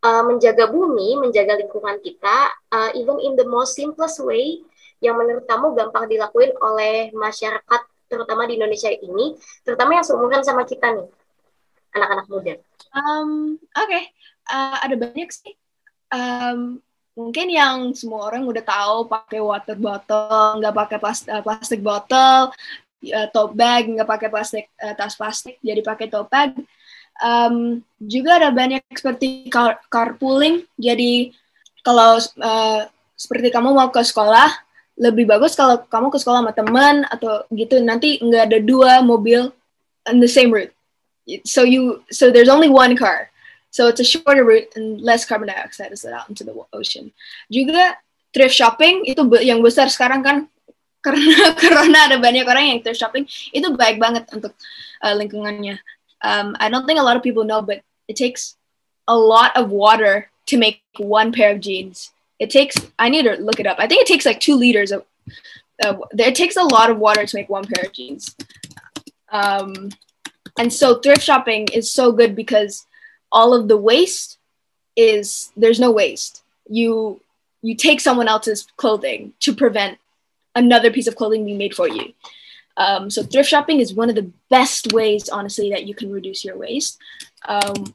uh, 0.02 0.22
menjaga 0.26 0.70
bumi, 0.70 1.18
menjaga 1.18 1.58
lingkungan 1.58 1.98
kita, 2.02 2.50
uh, 2.74 2.90
even 2.94 3.18
in 3.22 3.34
the 3.34 3.46
most 3.46 3.74
simplest 3.74 4.22
way 4.22 4.62
yang 5.02 5.18
menurut 5.18 5.44
kamu 5.44 5.76
gampang 5.76 6.08
dilakuin 6.08 6.54
oleh 6.62 7.12
masyarakat 7.12 7.82
terutama 8.06 8.46
di 8.46 8.56
Indonesia 8.56 8.90
ini, 8.90 9.34
terutama 9.66 9.98
yang 9.98 10.06
seumuran 10.06 10.42
sama 10.46 10.62
kita 10.62 10.94
nih, 10.94 11.08
anak-anak 11.98 12.26
muda? 12.30 12.54
Um, 12.94 13.58
Oke, 13.74 13.90
okay. 13.90 14.02
uh, 14.50 14.78
ada 14.86 14.94
banyak 14.94 15.28
sih. 15.34 15.52
Um, 16.14 16.85
mungkin 17.16 17.48
yang 17.48 17.96
semua 17.96 18.28
orang 18.28 18.44
udah 18.44 18.60
tahu 18.60 19.08
pakai 19.08 19.40
water 19.40 19.76
bottle, 19.80 20.60
nggak 20.60 20.74
pakai 20.76 20.98
plastik, 21.00 21.28
uh, 21.32 21.42
plastik 21.42 21.80
bottle, 21.80 22.52
uh, 23.10 23.26
tote 23.32 23.56
bag, 23.56 23.88
nggak 23.88 24.06
pakai 24.06 24.28
plastik 24.28 24.68
uh, 24.84 24.92
tas 24.92 25.16
plastik, 25.16 25.56
jadi 25.64 25.80
pakai 25.80 26.12
tote 26.12 26.28
bag. 26.28 26.52
Um, 27.16 27.80
juga 27.96 28.36
ada 28.36 28.52
banyak 28.52 28.84
seperti 28.92 29.48
car 29.48 29.80
carpooling, 29.88 30.68
jadi 30.76 31.32
kalau 31.80 32.20
uh, 32.20 32.80
seperti 33.16 33.48
kamu 33.48 33.72
mau 33.72 33.88
ke 33.88 34.04
sekolah, 34.04 34.52
lebih 34.96 35.28
bagus 35.28 35.52
kalau 35.52 35.84
kamu 35.88 36.08
ke 36.08 36.18
sekolah 36.20 36.40
sama 36.40 36.52
teman 36.56 37.04
atau 37.12 37.44
gitu 37.52 37.80
nanti 37.84 38.16
nggak 38.20 38.44
ada 38.48 38.58
dua 38.64 39.04
mobil 39.04 39.52
on 40.08 40.16
the 40.24 40.28
same 40.28 40.48
route 40.48 40.72
so 41.44 41.68
you 41.68 42.00
so 42.08 42.32
there's 42.32 42.48
only 42.48 42.72
one 42.72 42.96
car 42.96 43.28
so 43.76 43.88
it's 43.88 44.00
a 44.00 44.08
shorter 44.08 44.42
route 44.42 44.72
and 44.74 45.02
less 45.02 45.28
carbon 45.28 45.48
dioxide 45.48 45.92
is 45.92 46.02
let 46.02 46.14
out 46.14 46.30
into 46.30 46.44
the 46.44 46.56
ocean. 46.72 47.12
Juga 47.52 48.00
thrift 48.32 48.56
shopping 48.56 49.04
itu 49.04 49.20
yang 49.44 49.60
besar 49.60 49.92
sekarang 49.92 50.24
kan 50.24 50.48
karena 51.04 51.52
corona 51.60 52.08
ada 52.08 52.16
banyak 52.16 52.48
orang 52.48 52.64
yang 52.72 52.80
thrift 52.80 52.96
shopping 52.96 53.28
itu 53.52 53.68
baik 53.76 54.00
banget 54.00 54.24
untuk 54.32 54.56
uh, 55.04 55.12
lingkungannya. 55.12 55.76
Um, 56.24 56.56
I 56.56 56.72
don't 56.72 56.88
think 56.88 56.96
a 56.96 57.04
lot 57.04 57.20
of 57.20 57.22
people 57.22 57.44
know 57.44 57.60
but 57.60 57.84
it 58.08 58.16
takes 58.16 58.56
a 59.04 59.12
lot 59.12 59.52
of 59.60 59.68
water 59.68 60.32
to 60.48 60.56
make 60.56 60.80
one 60.96 61.28
pair 61.28 61.52
of 61.52 61.60
jeans. 61.60 62.16
It 62.40 62.48
takes 62.48 62.80
i 62.96 63.12
need 63.12 63.28
to 63.28 63.36
look 63.36 63.60
it 63.60 63.68
up. 63.68 63.76
I 63.76 63.84
think 63.84 64.00
it 64.00 64.08
takes 64.08 64.24
like 64.24 64.40
two 64.40 64.56
liters 64.56 64.88
of 64.88 65.04
uh, 65.84 66.00
it 66.16 66.32
takes 66.32 66.56
a 66.56 66.64
lot 66.64 66.88
of 66.88 66.96
water 66.96 67.28
to 67.28 67.36
make 67.36 67.52
one 67.52 67.68
pair 67.68 67.84
of 67.84 67.92
jeans. 67.92 68.32
Um, 69.28 69.92
and 70.56 70.72
so 70.72 70.96
thrift 70.96 71.20
shopping 71.20 71.68
is 71.76 71.92
so 71.92 72.08
good 72.08 72.32
because 72.32 72.88
all 73.32 73.54
of 73.54 73.68
the 73.68 73.76
waste 73.76 74.38
is 74.96 75.50
there's 75.56 75.80
no 75.80 75.90
waste. 75.90 76.42
You 76.68 77.20
you 77.62 77.74
take 77.74 78.00
someone 78.00 78.28
else's 78.28 78.66
clothing 78.76 79.32
to 79.40 79.54
prevent 79.54 79.98
another 80.54 80.90
piece 80.90 81.06
of 81.06 81.16
clothing 81.16 81.44
being 81.44 81.58
made 81.58 81.74
for 81.74 81.88
you. 81.88 82.12
Um, 82.76 83.10
so 83.10 83.22
thrift 83.22 83.48
shopping 83.48 83.80
is 83.80 83.94
one 83.94 84.08
of 84.08 84.14
the 84.14 84.30
best 84.50 84.92
ways 84.92 85.28
honestly 85.28 85.70
that 85.70 85.86
you 85.86 85.94
can 85.94 86.12
reduce 86.12 86.44
your 86.44 86.56
waste. 86.56 86.98
Um, 87.48 87.94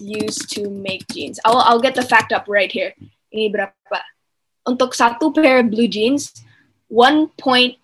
used 0.00 0.50
to 0.54 0.68
make 0.68 1.06
jeans. 1.08 1.38
I'll, 1.44 1.58
I'll 1.58 1.80
get 1.80 1.94
the 1.94 2.02
fact 2.02 2.32
up 2.32 2.46
right 2.48 2.70
here. 2.70 2.94
Ini 3.32 3.52
berapa? 3.54 4.00
Untuk 4.66 4.94
satu 4.94 5.34
pair 5.34 5.60
of 5.60 5.70
blue 5.70 5.88
jeans, 5.88 6.32
1.8 6.90 7.78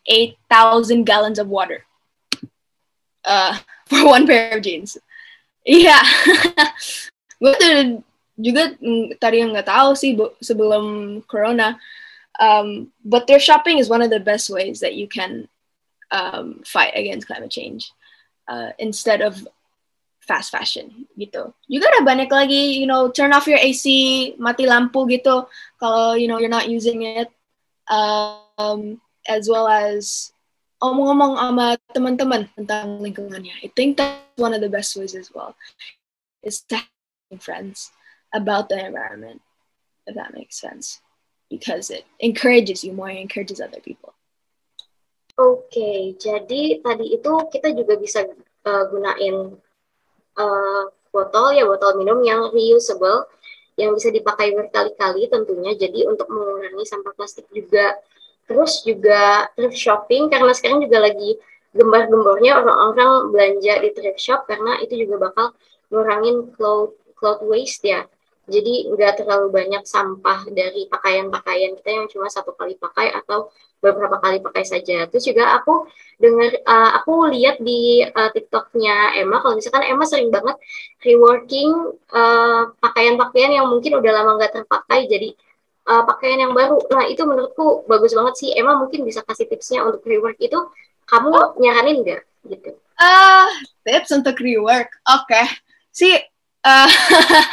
thousand 0.51 1.05
gallons 1.05 1.39
of 1.39 1.49
water. 1.49 1.85
Uh, 3.25 3.59
for 3.89 4.05
one 4.07 4.27
pair 4.27 4.57
of 4.57 4.63
jeans. 4.63 4.99
Iya, 5.69 6.01
gue 7.45 7.53
tuh 7.61 8.01
juga 8.41 8.73
tadi 9.21 9.45
yang 9.45 9.53
nggak 9.53 9.69
tahu 9.69 9.93
sih 9.93 10.17
sebelum 10.41 11.21
corona. 11.29 11.77
Um, 12.41 12.95
but 13.05 13.27
their 13.27 13.43
shopping 13.43 13.77
is 13.77 13.93
one 13.93 14.01
of 14.01 14.09
the 14.09 14.23
best 14.23 14.49
ways 14.49 14.81
that 14.81 14.95
you 14.95 15.11
can 15.11 15.51
um, 16.09 16.65
fight 16.65 16.97
against 16.97 17.29
climate 17.29 17.53
change. 17.53 17.93
Uh, 18.49 18.73
instead 18.81 19.21
of 19.21 19.45
fast 20.25 20.49
fashion 20.49 21.05
gitu. 21.21 21.53
Juga 21.69 21.85
ada 21.93 22.01
banyak 22.01 22.33
lagi, 22.33 22.81
you 22.81 22.89
know, 22.89 23.13
turn 23.13 23.33
off 23.37 23.45
your 23.45 23.61
AC, 23.61 23.85
mati 24.41 24.65
lampu 24.65 25.05
gitu 25.09 25.45
kalau 25.77 26.17
you 26.17 26.29
know 26.29 26.41
you're 26.41 26.53
not 26.53 26.69
using 26.69 27.05
it, 27.05 27.29
um, 27.93 29.01
as 29.29 29.49
well 29.49 29.69
as 29.69 30.33
omong-omong 30.79 31.35
sama 31.39 31.67
teman-teman 31.91 32.47
tentang 32.55 33.03
lingkungannya. 33.03 33.55
I 33.63 33.69
think 33.75 33.99
that's 33.99 34.23
one 34.39 34.55
of 34.55 34.63
the 34.63 34.71
best 34.71 34.95
ways 34.95 35.19
as 35.19 35.31
well, 35.35 35.59
is 36.43 36.63
to 36.71 36.79
friends 37.43 37.91
about 38.31 38.71
the 38.71 38.79
environment, 38.79 39.43
if 40.07 40.15
that 40.15 40.33
makes 40.33 40.57
sense, 40.57 41.03
because 41.51 41.91
it 41.91 42.07
encourages 42.23 42.87
you 42.87 42.95
more, 42.95 43.11
it 43.11 43.19
encourages 43.19 43.61
other 43.61 43.83
people. 43.83 44.15
Oke, 45.39 45.71
okay, 45.71 46.01
jadi 46.19 46.83
tadi 46.83 47.15
itu 47.15 47.33
kita 47.51 47.71
juga 47.71 47.95
bisa 47.95 48.27
uh, 48.67 48.85
gunain 48.91 49.55
uh, 50.35 50.83
botol 51.15 51.55
ya 51.55 51.63
botol 51.63 51.95
minum 51.99 52.23
yang 52.27 52.51
reusable 52.51 53.27
yang 53.79 53.95
bisa 53.95 54.11
dipakai 54.11 54.51
berkali-kali 54.51 55.31
tentunya 55.31 55.79
jadi 55.79 56.11
untuk 56.11 56.27
mengurangi 56.27 56.83
sampah 56.83 57.15
plastik 57.15 57.47
juga 57.55 57.95
terus 58.49 58.83
juga 58.83 59.47
thrift 59.55 59.77
shopping 59.77 60.33
karena 60.33 60.53
sekarang 60.57 60.81
juga 60.83 61.05
lagi 61.05 61.37
gembar-gembornya 61.77 62.65
orang-orang 62.65 63.29
belanja 63.31 63.73
di 63.85 63.89
thrift 63.93 64.19
shop 64.19 64.49
karena 64.49 64.81
itu 64.81 65.05
juga 65.05 65.29
bakal 65.29 65.47
ngurangin 65.93 66.49
cloud 66.57 66.97
cloud 67.15 67.45
waste 67.45 67.85
ya 67.85 68.09
jadi 68.49 68.89
nggak 68.89 69.23
terlalu 69.23 69.53
banyak 69.53 69.85
sampah 69.85 70.49
dari 70.49 70.89
pakaian-pakaian 70.89 71.77
kita 71.77 71.91
yang 71.93 72.07
cuma 72.09 72.33
satu 72.33 72.57
kali 72.57 72.81
pakai 72.81 73.13
atau 73.13 73.53
beberapa 73.79 74.17
kali 74.25 74.41
pakai 74.41 74.65
saja. 74.65 75.05
Terus 75.07 75.25
juga 75.29 75.53
aku 75.61 75.85
dengar, 76.17 76.57
uh, 76.65 76.91
aku 76.97 77.29
lihat 77.29 77.61
di 77.61 78.03
uh, 78.03 78.31
TikToknya 78.33 79.21
Emma, 79.21 79.45
kalau 79.45 79.55
misalkan 79.61 79.85
Emma 79.85 80.09
sering 80.09 80.33
banget 80.33 80.57
reworking 81.05 81.71
uh, 82.11 82.73
pakaian-pakaian 82.81 83.53
yang 83.53 83.69
mungkin 83.69 84.01
udah 84.01 84.13
lama 84.17 84.41
nggak 84.41 84.65
terpakai 84.65 85.07
jadi 85.07 85.37
uh, 85.89 86.05
pakaian 86.05 86.45
yang 86.45 86.53
baru. 86.53 86.77
Nah 86.93 87.09
itu 87.09 87.25
menurutku 87.25 87.89
bagus 87.89 88.13
banget 88.13 88.35
sih. 88.37 88.51
Emma 88.53 88.77
mungkin 88.77 89.09
bisa 89.09 89.25
kasih 89.25 89.49
tipsnya 89.49 89.83
untuk 89.83 90.05
rework 90.05 90.37
itu. 90.39 90.61
Kamu 91.09 91.29
oh. 91.33 91.49
nyaranin 91.57 92.05
nggak? 92.05 92.23
Gitu. 92.45 92.77
Uh, 93.01 93.49
tips 93.89 94.13
untuk 94.13 94.37
rework, 94.39 94.93
oke. 95.09 95.25
Okay. 95.25 95.47
Si 95.89 96.13
uh, 96.69 96.91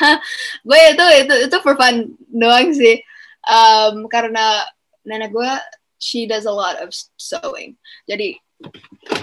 gue 0.68 0.82
itu 0.94 1.06
itu 1.26 1.34
itu 1.48 1.58
for 1.64 1.76
fun 1.78 2.16
doang 2.32 2.72
sih 2.74 3.02
um, 3.48 4.10
karena 4.10 4.66
nenek 5.06 5.32
gue 5.32 5.52
she 6.02 6.26
does 6.26 6.46
a 6.50 6.54
lot 6.54 6.78
of 6.82 6.92
sewing 7.18 7.78
jadi 8.10 8.36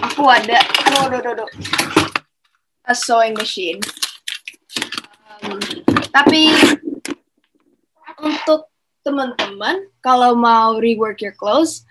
aku 0.01 0.23
ada 0.29 0.61
aduh 0.87 1.09
aduh 1.09 1.33
aduh, 1.35 1.49
a 2.87 2.93
sewing 2.95 3.35
machine 3.35 3.79
um, 5.43 5.59
tapi 6.13 6.53
untuk 8.23 8.72
teman-teman 9.03 9.87
kalau 9.99 10.33
mau 10.33 10.79
rework 10.79 11.19
your 11.19 11.35
clothes 11.35 11.83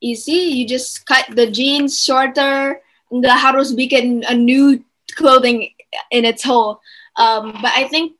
easy 0.00 0.56
you 0.56 0.64
just 0.64 1.04
cut 1.04 1.28
the 1.36 1.46
jeans 1.48 2.00
shorter 2.00 2.80
nggak 3.12 3.38
harus 3.38 3.76
bikin 3.76 4.24
a 4.26 4.34
new 4.34 4.80
clothing 5.14 5.68
in 6.10 6.24
its 6.24 6.40
whole 6.42 6.80
um, 7.20 7.52
but 7.60 7.72
I 7.76 7.84
think 7.88 8.16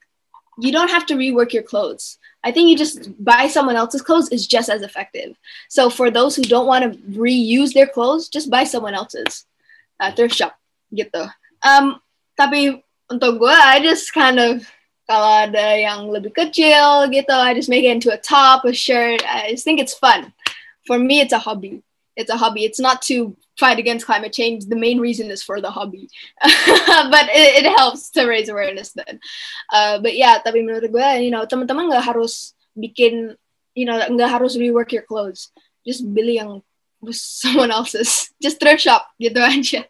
you 0.60 0.72
don't 0.72 0.90
have 0.90 1.06
to 1.06 1.14
rework 1.14 1.52
your 1.52 1.62
clothes. 1.62 2.18
I 2.44 2.52
think 2.52 2.68
you 2.68 2.76
just 2.76 3.12
buy 3.22 3.48
someone 3.48 3.76
else's 3.76 4.02
clothes 4.02 4.28
is 4.30 4.46
just 4.46 4.68
as 4.68 4.82
effective. 4.82 5.36
So 5.68 5.90
for 5.90 6.10
those 6.10 6.36
who 6.36 6.42
don't 6.42 6.66
want 6.66 6.84
to 6.84 6.98
reuse 7.18 7.72
their 7.72 7.86
clothes, 7.86 8.28
just 8.28 8.50
buy 8.50 8.64
someone 8.64 8.94
else's 8.94 9.46
uh, 10.00 10.12
thrift 10.12 10.34
shop 10.34 10.56
gitu. 10.92 11.28
Um, 11.62 12.00
tapi 12.36 12.82
untuk 13.12 13.40
gue, 13.40 13.52
I 13.52 13.80
just 13.80 14.12
kind 14.12 14.40
of 14.40 14.64
kalau 15.10 15.50
ada 15.50 15.74
yang 15.74 16.06
lebih 16.06 16.30
kecil 16.30 17.10
gitu, 17.10 17.34
I 17.34 17.50
just 17.58 17.66
make 17.66 17.82
it 17.82 17.90
into 17.90 18.14
a 18.14 18.20
top, 18.22 18.62
a 18.62 18.70
shirt. 18.70 19.26
I 19.26 19.50
just 19.50 19.66
think 19.66 19.82
it's 19.82 19.98
fun. 19.98 20.30
For 20.86 21.02
me, 21.02 21.18
it's 21.18 21.34
a 21.34 21.42
hobby. 21.42 21.82
It's 22.14 22.30
a 22.30 22.38
hobby. 22.38 22.62
It's 22.62 22.78
not 22.78 23.02
to 23.10 23.34
fight 23.60 23.78
against 23.78 24.06
climate 24.06 24.32
change, 24.32 24.64
the 24.64 24.80
main 24.80 24.98
reason 24.98 25.30
is 25.30 25.42
for 25.42 25.60
the 25.60 25.70
hobby. 25.70 26.08
but 26.40 27.26
it, 27.28 27.66
it 27.66 27.66
helps 27.76 28.08
to 28.16 28.24
raise 28.24 28.48
awareness 28.48 28.96
then. 28.96 29.20
Uh, 29.68 30.00
but 30.00 30.16
yeah, 30.16 30.40
tapi 30.40 30.64
menurut 30.64 30.88
gue, 30.88 31.08
you 31.20 31.28
know, 31.28 31.44
teman-teman 31.44 31.92
nggak 31.92 32.06
harus 32.06 32.56
bikin, 32.72 33.36
you 33.76 33.84
know, 33.84 34.00
nggak 34.00 34.32
harus 34.32 34.56
rework 34.56 34.94
your 34.94 35.04
clothes. 35.04 35.52
Just 35.84 36.08
beli 36.08 36.40
yang 36.40 36.64
someone 37.12 37.70
else's. 37.70 38.32
Just 38.40 38.58
thrift 38.58 38.80
shop 38.80 39.12
gitu 39.20 39.38
aja. 39.44 39.84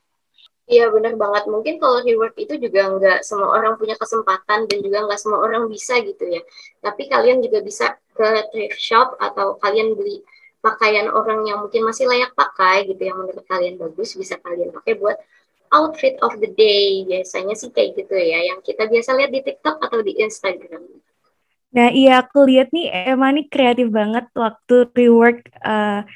Iya 0.70 0.86
benar 0.94 1.18
banget. 1.18 1.50
Mungkin 1.50 1.82
kalau 1.82 1.98
rework 1.98 2.38
itu 2.38 2.54
juga 2.54 2.94
nggak 2.94 3.26
semua 3.26 3.58
orang 3.58 3.74
punya 3.74 3.98
kesempatan 3.98 4.70
dan 4.70 4.78
juga 4.78 5.02
nggak 5.02 5.18
semua 5.18 5.42
orang 5.42 5.66
bisa 5.66 5.98
gitu 5.98 6.30
ya. 6.30 6.38
Tapi 6.78 7.10
kalian 7.10 7.42
juga 7.42 7.58
bisa 7.58 7.98
ke 8.14 8.28
thrift 8.54 8.78
shop 8.78 9.18
atau 9.18 9.58
kalian 9.58 9.98
beli 9.98 10.22
pakaian 10.62 11.10
orang 11.10 11.42
yang 11.48 11.58
mungkin 11.66 11.82
masih 11.82 12.06
layak 12.06 12.30
pakai 12.38 12.86
gitu 12.86 13.02
yang 13.02 13.18
menurut 13.18 13.42
kalian 13.50 13.82
bagus 13.82 14.14
bisa 14.14 14.38
kalian 14.38 14.70
pakai 14.70 14.94
buat 14.94 15.18
outfit 15.74 16.20
of 16.22 16.38
the 16.38 16.50
day 16.54 17.02
biasanya 17.08 17.58
sih 17.58 17.72
kayak 17.74 17.98
gitu 17.98 18.14
ya 18.14 18.38
yang 18.44 18.62
kita 18.62 18.86
biasa 18.86 19.16
lihat 19.18 19.30
di 19.34 19.40
TikTok 19.42 19.82
atau 19.82 19.98
di 20.06 20.14
Instagram. 20.22 20.86
Nah 21.74 21.88
iya 21.90 22.22
aku 22.22 22.46
lihat 22.46 22.70
nih 22.70 23.10
Emma 23.10 23.34
nih 23.34 23.50
kreatif 23.50 23.90
banget 23.90 24.30
waktu 24.38 24.86
rework 24.94 25.50
uh, 25.66 26.06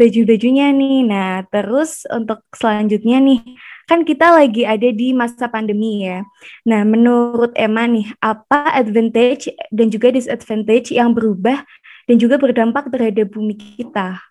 baju-bajunya 0.00 0.72
nih. 0.72 0.98
Nah 1.04 1.44
terus 1.52 2.08
untuk 2.08 2.40
selanjutnya 2.56 3.20
nih 3.20 3.42
kan 3.90 4.06
kita 4.06 4.30
lagi 4.30 4.62
ada 4.62 4.86
di 4.94 5.10
masa 5.10 5.50
pandemi 5.50 6.06
ya. 6.06 6.22
Nah 6.62 6.86
menurut 6.86 7.50
Emma 7.58 7.90
nih 7.90 8.06
apa 8.22 8.70
advantage 8.78 9.50
dan 9.74 9.90
juga 9.90 10.14
disadvantage 10.14 10.94
yang 10.94 11.10
berubah 11.10 11.66
dan 12.06 12.14
juga 12.14 12.38
berdampak 12.38 12.86
terhadap 12.86 13.34
bumi 13.34 13.58
kita? 13.58 14.22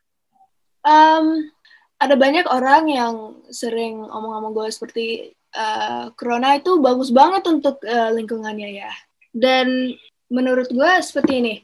Um, 0.88 1.52
ada 2.00 2.16
banyak 2.16 2.48
orang 2.48 2.88
yang 2.88 3.44
sering 3.52 4.00
omong-omong 4.08 4.56
gue 4.56 4.68
seperti 4.72 5.08
uh, 5.52 6.08
corona 6.16 6.56
itu 6.56 6.80
bagus 6.80 7.12
banget 7.12 7.44
untuk 7.52 7.84
uh, 7.84 8.16
lingkungannya 8.16 8.80
ya. 8.80 8.92
Dan 9.36 9.92
menurut 10.32 10.72
gue 10.72 10.92
seperti 11.04 11.44
ini, 11.44 11.56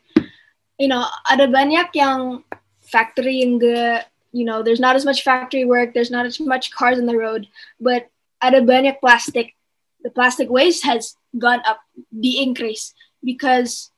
you 0.75 0.91
know, 0.91 1.07
ada 1.31 1.47
banyak 1.47 1.87
yang 1.95 2.43
factory 2.83 3.47
yang 3.47 3.55
gak, 3.55 4.11
you 4.35 4.43
know, 4.43 4.59
there's 4.59 4.83
not 4.83 4.99
as 4.99 5.07
much 5.07 5.23
factory 5.23 5.63
work, 5.63 5.95
there's 5.95 6.11
not 6.11 6.27
as 6.27 6.35
much 6.43 6.75
cars 6.75 6.99
on 6.99 7.07
the 7.07 7.15
road, 7.15 7.47
but 7.79 8.11
ada 8.43 8.59
banyak 8.59 8.99
plastic. 8.99 9.55
The 10.03 10.11
plastic 10.11 10.51
waste 10.51 10.83
has 10.83 11.15
gone 11.33 11.63
up, 11.63 11.79
the 12.11 12.43
increase 12.43 12.91
because 13.23 13.95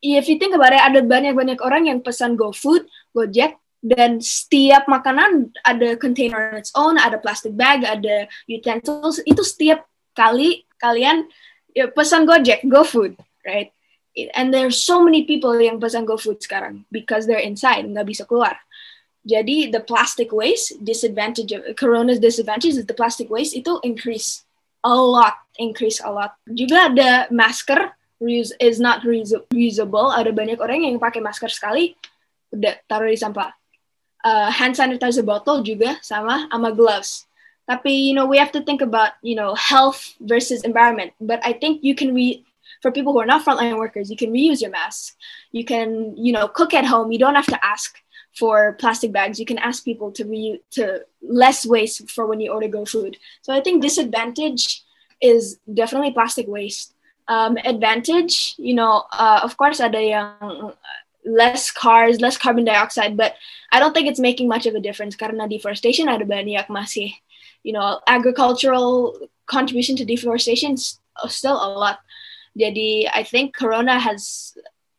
if 0.00 0.30
you 0.30 0.38
think 0.38 0.54
about 0.54 0.72
it, 0.72 0.80
ada 0.80 1.02
banyak-banyak 1.02 1.60
orang 1.60 1.90
yang 1.90 2.00
pesan 2.00 2.38
GoFood, 2.38 2.86
Gojek, 3.12 3.58
dan 3.82 4.22
setiap 4.22 4.86
makanan 4.86 5.50
ada 5.66 5.98
container 5.98 6.54
on 6.54 6.62
its 6.62 6.70
own, 6.78 6.94
ada 6.96 7.18
plastic 7.18 7.52
bag, 7.58 7.82
ada 7.82 8.30
utensils, 8.46 9.18
itu 9.26 9.42
setiap 9.42 9.84
kali 10.14 10.64
kalian 10.78 11.26
ya, 11.74 11.90
pesan 11.90 12.24
Gojek, 12.24 12.62
GoFood, 12.64 13.18
right? 13.44 13.74
And 14.36 14.52
there's 14.52 14.76
so 14.76 15.00
many 15.00 15.24
people 15.24 15.56
yang 15.56 15.80
pesan 15.80 16.06
GoFood 16.06 16.40
sekarang 16.40 16.84
because 16.88 17.26
they're 17.26 17.42
inside, 17.42 17.84
nggak 17.88 18.08
bisa 18.08 18.24
keluar. 18.24 18.56
Jadi 19.22 19.70
the 19.70 19.78
plastic 19.78 20.34
waste, 20.34 20.74
disadvantage 20.82 21.54
of 21.54 21.62
Corona's 21.78 22.18
disadvantage 22.18 22.74
is 22.74 22.86
the 22.86 22.96
plastic 22.96 23.30
waste 23.30 23.54
itu 23.54 23.78
increase 23.86 24.42
a 24.82 24.94
lot, 24.94 25.38
increase 25.62 26.02
a 26.02 26.10
lot. 26.10 26.34
Juga 26.50 26.90
ada 26.90 27.30
masker 27.30 27.94
reuse 28.18 28.50
is 28.58 28.82
not 28.82 29.06
reusable. 29.06 30.10
Ada 30.10 30.34
banyak 30.34 30.58
orang 30.58 30.82
yang 30.82 30.98
pakai 30.98 31.22
masker 31.22 31.50
sekali 31.50 31.94
udah 32.50 32.74
taruh 32.90 33.10
di 33.10 33.18
sampah. 33.18 33.54
Uh, 34.22 34.46
hand 34.54 34.78
sanitizer 34.78 35.26
bottle 35.26 35.66
juga 35.66 35.98
sama 36.02 36.46
sama 36.46 36.70
gloves. 36.70 37.26
Tapi 37.66 37.90
you 37.90 38.14
know 38.14 38.26
we 38.26 38.38
have 38.38 38.54
to 38.54 38.62
think 38.62 38.82
about 38.82 39.18
you 39.22 39.34
know 39.34 39.54
health 39.54 40.14
versus 40.22 40.62
environment. 40.66 41.14
But 41.22 41.42
I 41.46 41.54
think 41.54 41.82
you 41.82 41.94
can 41.94 42.14
re 42.14 42.42
for 42.82 42.90
people 42.90 43.14
who 43.14 43.22
are 43.22 43.26
not 43.26 43.46
frontline 43.46 43.78
workers, 43.78 44.10
you 44.10 44.18
can 44.18 44.34
reuse 44.34 44.62
your 44.62 44.70
mask. 44.70 45.14
You 45.50 45.66
can 45.66 46.14
you 46.18 46.30
know 46.30 46.46
cook 46.46 46.74
at 46.74 46.86
home. 46.86 47.10
You 47.10 47.18
don't 47.18 47.38
have 47.38 47.50
to 47.50 47.58
ask 47.62 47.98
for 48.38 48.72
plastic 48.80 49.12
bags. 49.12 49.38
You 49.38 49.46
can 49.46 49.58
ask 49.58 49.84
people 49.84 50.10
to 50.12 50.24
re 50.24 50.60
to 50.72 51.04
less 51.20 51.66
waste 51.66 52.10
for 52.10 52.26
when 52.26 52.40
you 52.40 52.52
order 52.52 52.68
go 52.68 52.84
food. 52.84 53.16
So 53.42 53.52
I 53.52 53.60
think 53.60 53.82
disadvantage 53.82 54.82
is 55.20 55.58
definitely 55.72 56.12
plastic 56.12 56.48
waste 56.48 56.94
um, 57.28 57.56
advantage, 57.64 58.54
you 58.58 58.74
know, 58.74 59.04
uh, 59.12 59.40
of 59.42 59.56
course 59.56 59.80
ada 59.80 60.02
yang 60.02 60.72
less 61.24 61.70
cars, 61.70 62.20
less 62.20 62.36
carbon 62.36 62.64
dioxide, 62.64 63.16
but 63.16 63.36
I 63.70 63.78
don't 63.78 63.94
think 63.94 64.08
it's 64.08 64.20
making 64.20 64.48
much 64.48 64.66
of 64.66 64.74
a 64.74 64.82
difference 64.82 65.14
karena 65.14 65.46
deforestation 65.46 66.10
ada 66.10 66.26
banyak 66.26 66.66
masih, 66.66 67.14
you 67.62 67.72
know, 67.72 68.00
agricultural 68.06 69.14
contribution 69.46 69.94
to 69.96 70.04
deforestation 70.04 70.76
still 70.76 71.56
a 71.56 71.70
lot. 71.70 72.02
Jadi 72.58 73.08
I 73.08 73.22
think 73.22 73.54
Corona 73.54 73.98
has 73.98 74.52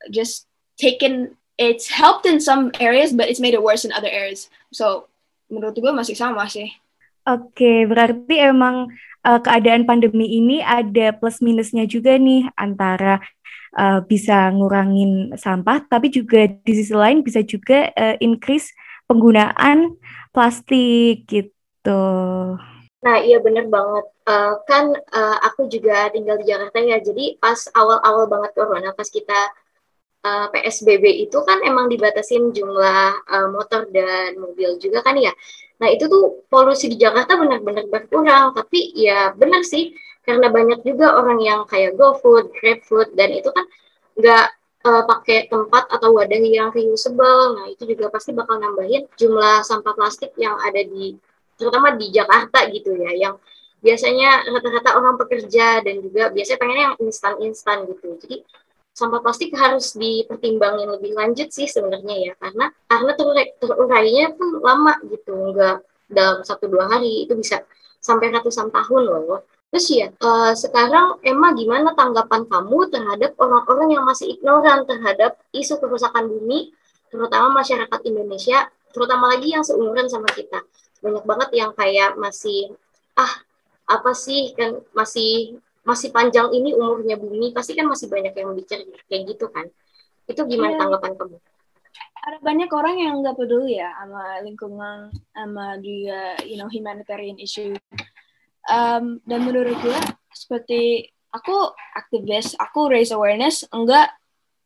just 0.10 0.48
taken, 0.80 1.36
it's 1.58 1.89
helped 1.89 2.26
in 2.26 2.42
some 2.42 2.74
areas, 2.80 3.13
but 3.13 3.30
it's 3.30 3.42
made 3.42 3.54
it 3.54 3.63
worse 3.63 3.86
in 3.86 3.94
other 3.94 4.10
areas. 4.10 4.50
So 4.74 5.10
menurut 5.52 5.78
gue 5.78 5.94
masih 5.94 6.18
sama 6.18 6.50
sih. 6.50 6.74
Oke, 7.24 7.56
okay, 7.56 7.78
berarti 7.88 8.36
emang 8.36 8.92
uh, 9.24 9.39
keadaan 9.39 9.88
pandemi 9.88 10.28
ini 10.28 10.60
ada 10.60 11.16
plus 11.16 11.39
minusnya 11.39 11.88
juga 11.88 12.20
nih 12.20 12.52
antara 12.60 13.24
uh, 13.80 14.04
bisa 14.04 14.52
ngurangin 14.52 15.32
sampah, 15.39 15.88
tapi 15.88 16.12
juga 16.12 16.52
di 16.52 16.74
sisi 16.76 16.92
lain 16.92 17.24
bisa 17.24 17.39
juga 17.39 17.88
uh, 17.96 18.16
increase 18.20 18.76
penggunaan 19.08 19.96
plastik 20.36 21.24
gitu. 21.32 22.04
Nah 23.04 23.18
iya 23.20 23.39
bener 23.39 23.72
banget. 23.72 24.06
Uh, 24.24 24.60
kan 24.68 24.96
uh, 24.96 25.38
aku 25.44 25.68
juga 25.68 26.08
tinggal 26.12 26.39
di 26.39 26.48
Jakarta 26.48 26.80
ya, 26.80 27.00
jadi 27.00 27.36
pas 27.39 27.68
awal-awal 27.76 28.28
banget 28.28 28.52
corona, 28.56 28.96
pas 28.96 29.08
kita 29.08 29.52
uh, 30.24 30.48
PSBB 30.50 31.28
itu 31.28 31.38
kan 31.44 31.60
emang 31.62 31.92
dibatasin 31.92 32.56
jumlah 32.56 33.28
uh, 33.28 33.48
motor 33.52 33.86
dan 33.92 34.40
mobil 34.40 34.80
juga 34.80 35.04
kan 35.04 35.20
ya. 35.20 35.32
Nah 35.84 35.92
itu 35.92 36.08
tuh 36.08 36.48
polusi 36.48 36.88
di 36.88 36.98
Jakarta 36.98 37.36
benar-benar 37.36 37.86
berkurang, 37.92 38.56
tapi 38.56 38.96
ya 38.96 39.36
benar 39.36 39.62
sih 39.68 39.92
karena 40.24 40.48
banyak 40.48 40.80
juga 40.88 41.20
orang 41.20 41.44
yang 41.44 41.68
kayak 41.68 42.00
GoFood, 42.00 42.56
GrabFood 42.56 43.12
dan 43.20 43.30
itu 43.36 43.52
kan 43.52 43.66
nggak 44.16 44.48
uh, 44.88 45.04
pakai 45.04 45.52
tempat 45.52 45.92
atau 45.92 46.16
wadah 46.16 46.40
yang 46.40 46.72
reusable. 46.72 47.60
Nah 47.60 47.66
itu 47.68 47.84
juga 47.84 48.08
pasti 48.08 48.32
bakal 48.32 48.64
nambahin 48.64 49.08
jumlah 49.20 49.68
sampah 49.68 49.94
plastik 49.96 50.32
yang 50.40 50.56
ada 50.64 50.80
di 50.80 51.20
terutama 51.60 51.94
di 52.00 52.10
Jakarta 52.10 52.66
gitu 52.72 52.96
ya, 52.96 53.12
yang 53.14 53.36
biasanya 53.84 54.48
rata-rata 54.48 54.96
orang 54.96 55.20
pekerja 55.20 55.84
dan 55.84 56.00
juga 56.00 56.32
biasanya 56.32 56.60
pengennya 56.60 56.86
yang 56.88 56.98
instan-instan 57.04 57.78
gitu. 57.92 58.16
Jadi 58.24 58.38
sampah 58.94 59.20
plastik 59.26 59.52
harus 59.58 59.98
dipertimbangin 59.98 60.88
lebih 60.88 61.18
lanjut 61.18 61.50
sih 61.50 61.66
sebenarnya 61.66 62.32
ya. 62.32 62.34
Karena 62.38 62.70
karena 62.86 63.12
terurainya 63.60 64.38
pun 64.38 64.62
lama 64.62 64.94
gitu. 65.10 65.34
Nggak 65.34 65.78
dalam 66.14 66.40
satu 66.46 66.70
dua 66.70 66.88
hari. 66.88 67.26
Itu 67.26 67.34
bisa 67.34 67.66
sampai 67.98 68.30
ratusan 68.30 68.70
tahun 68.70 69.02
loh. 69.10 69.42
Terus 69.74 69.90
ya 69.90 70.08
uh, 70.22 70.54
sekarang 70.54 71.18
Emma 71.26 71.50
gimana 71.58 71.98
tanggapan 71.98 72.46
kamu 72.46 72.94
terhadap 72.94 73.34
orang-orang 73.42 73.98
yang 73.98 74.06
masih 74.06 74.38
ignoran 74.38 74.86
terhadap 74.86 75.42
isu 75.50 75.82
kerusakan 75.82 76.30
bumi 76.30 76.70
terutama 77.10 77.58
masyarakat 77.58 78.00
Indonesia 78.06 78.70
terutama 78.94 79.34
lagi 79.34 79.58
yang 79.58 79.66
seumuran 79.66 80.06
sama 80.14 80.30
kita? 80.30 80.62
Banyak 81.02 81.26
banget 81.26 81.50
yang 81.58 81.74
kayak 81.74 82.14
masih 82.22 82.78
ah 83.18 83.34
apa 83.90 84.14
sih 84.14 84.54
kan 84.54 84.78
masih 84.94 85.58
masih 85.84 86.10
panjang 86.15 86.48
ini 86.56 86.72
umurnya 86.72 87.19
bumi 87.19 87.52
pasti 87.52 87.76
kan 87.76 87.88
masih 87.88 88.08
banyak 88.08 88.32
yang 88.32 88.56
bicara 88.56 88.84
kayak 89.12 89.24
gitu 89.36 89.46
kan. 89.52 89.67
Itu 90.28 90.48
gimana 90.48 90.76
yeah. 90.76 90.80
tanggapan 90.80 91.12
kamu? 91.19 91.38
Ada 92.24 92.38
banyak 92.39 92.69
orang 92.72 92.96
yang 93.04 93.13
nggak 93.19 93.36
peduli 93.36 93.84
ya 93.84 93.91
sama 94.00 94.39
lingkungan 94.48 95.12
sama 95.36 95.76
juga 95.84 96.39
you 96.48 96.56
know 96.56 96.72
humanitarian 96.72 97.36
issue. 97.36 97.76
Um, 98.72 99.19
dan 99.28 99.43
menurut 99.43 99.76
gue 99.84 100.00
seperti 100.32 101.12
aku 101.36 101.76
aktivis 102.00 102.56
aku 102.56 102.88
raise 102.88 103.12
awareness 103.12 103.67
enggak 103.76 104.15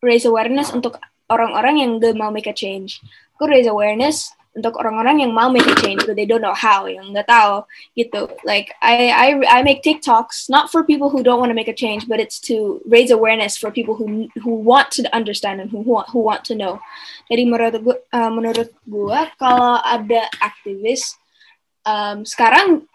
raise 0.05 0.29
awareness 0.29 0.69
untuk 0.69 1.01
orang-orang 1.33 1.81
yang 1.81 1.91
gak 1.97 2.13
mau 2.13 2.29
make 2.29 2.45
a 2.45 2.53
change. 2.53 3.01
Aku 3.33 3.49
raise 3.49 3.65
awareness 3.65 4.36
untuk 4.57 4.73
orang-orang 4.81 5.21
yang 5.21 5.31
mau 5.31 5.53
make 5.53 5.69
a 5.69 5.77
change 5.77 6.01
but 6.09 6.17
they 6.17 6.25
don't 6.25 6.41
know 6.41 6.57
how 6.57 6.89
yang 6.89 7.13
nggak 7.13 7.29
tahu 7.29 7.61
gitu. 7.93 8.25
Like 8.41 8.73
I 8.81 9.13
I 9.13 9.27
I 9.45 9.59
make 9.61 9.85
TikToks 9.85 10.49
not 10.49 10.73
for 10.73 10.81
people 10.81 11.13
who 11.13 11.21
don't 11.21 11.37
want 11.37 11.53
to 11.53 11.57
make 11.57 11.69
a 11.69 11.77
change 11.77 12.09
but 12.09 12.17
it's 12.17 12.41
to 12.49 12.81
raise 12.89 13.13
awareness 13.13 13.53
for 13.53 13.69
people 13.69 13.93
who 13.93 14.25
who 14.41 14.57
want 14.57 14.89
to 14.97 15.05
understand 15.13 15.61
and 15.61 15.69
who 15.69 15.85
want 15.85 16.09
who 16.09 16.19
want 16.25 16.41
to 16.49 16.57
know. 16.57 16.81
Jadi 17.29 17.45
menurut 17.45 17.77
gua 17.85 17.95
uh, 18.09 18.31
menurut 18.33 18.73
gua 18.89 19.29
kalau 19.37 19.77
ada 19.85 20.25
aktivis 20.41 21.13
um, 21.85 22.25
sekarang 22.25 22.89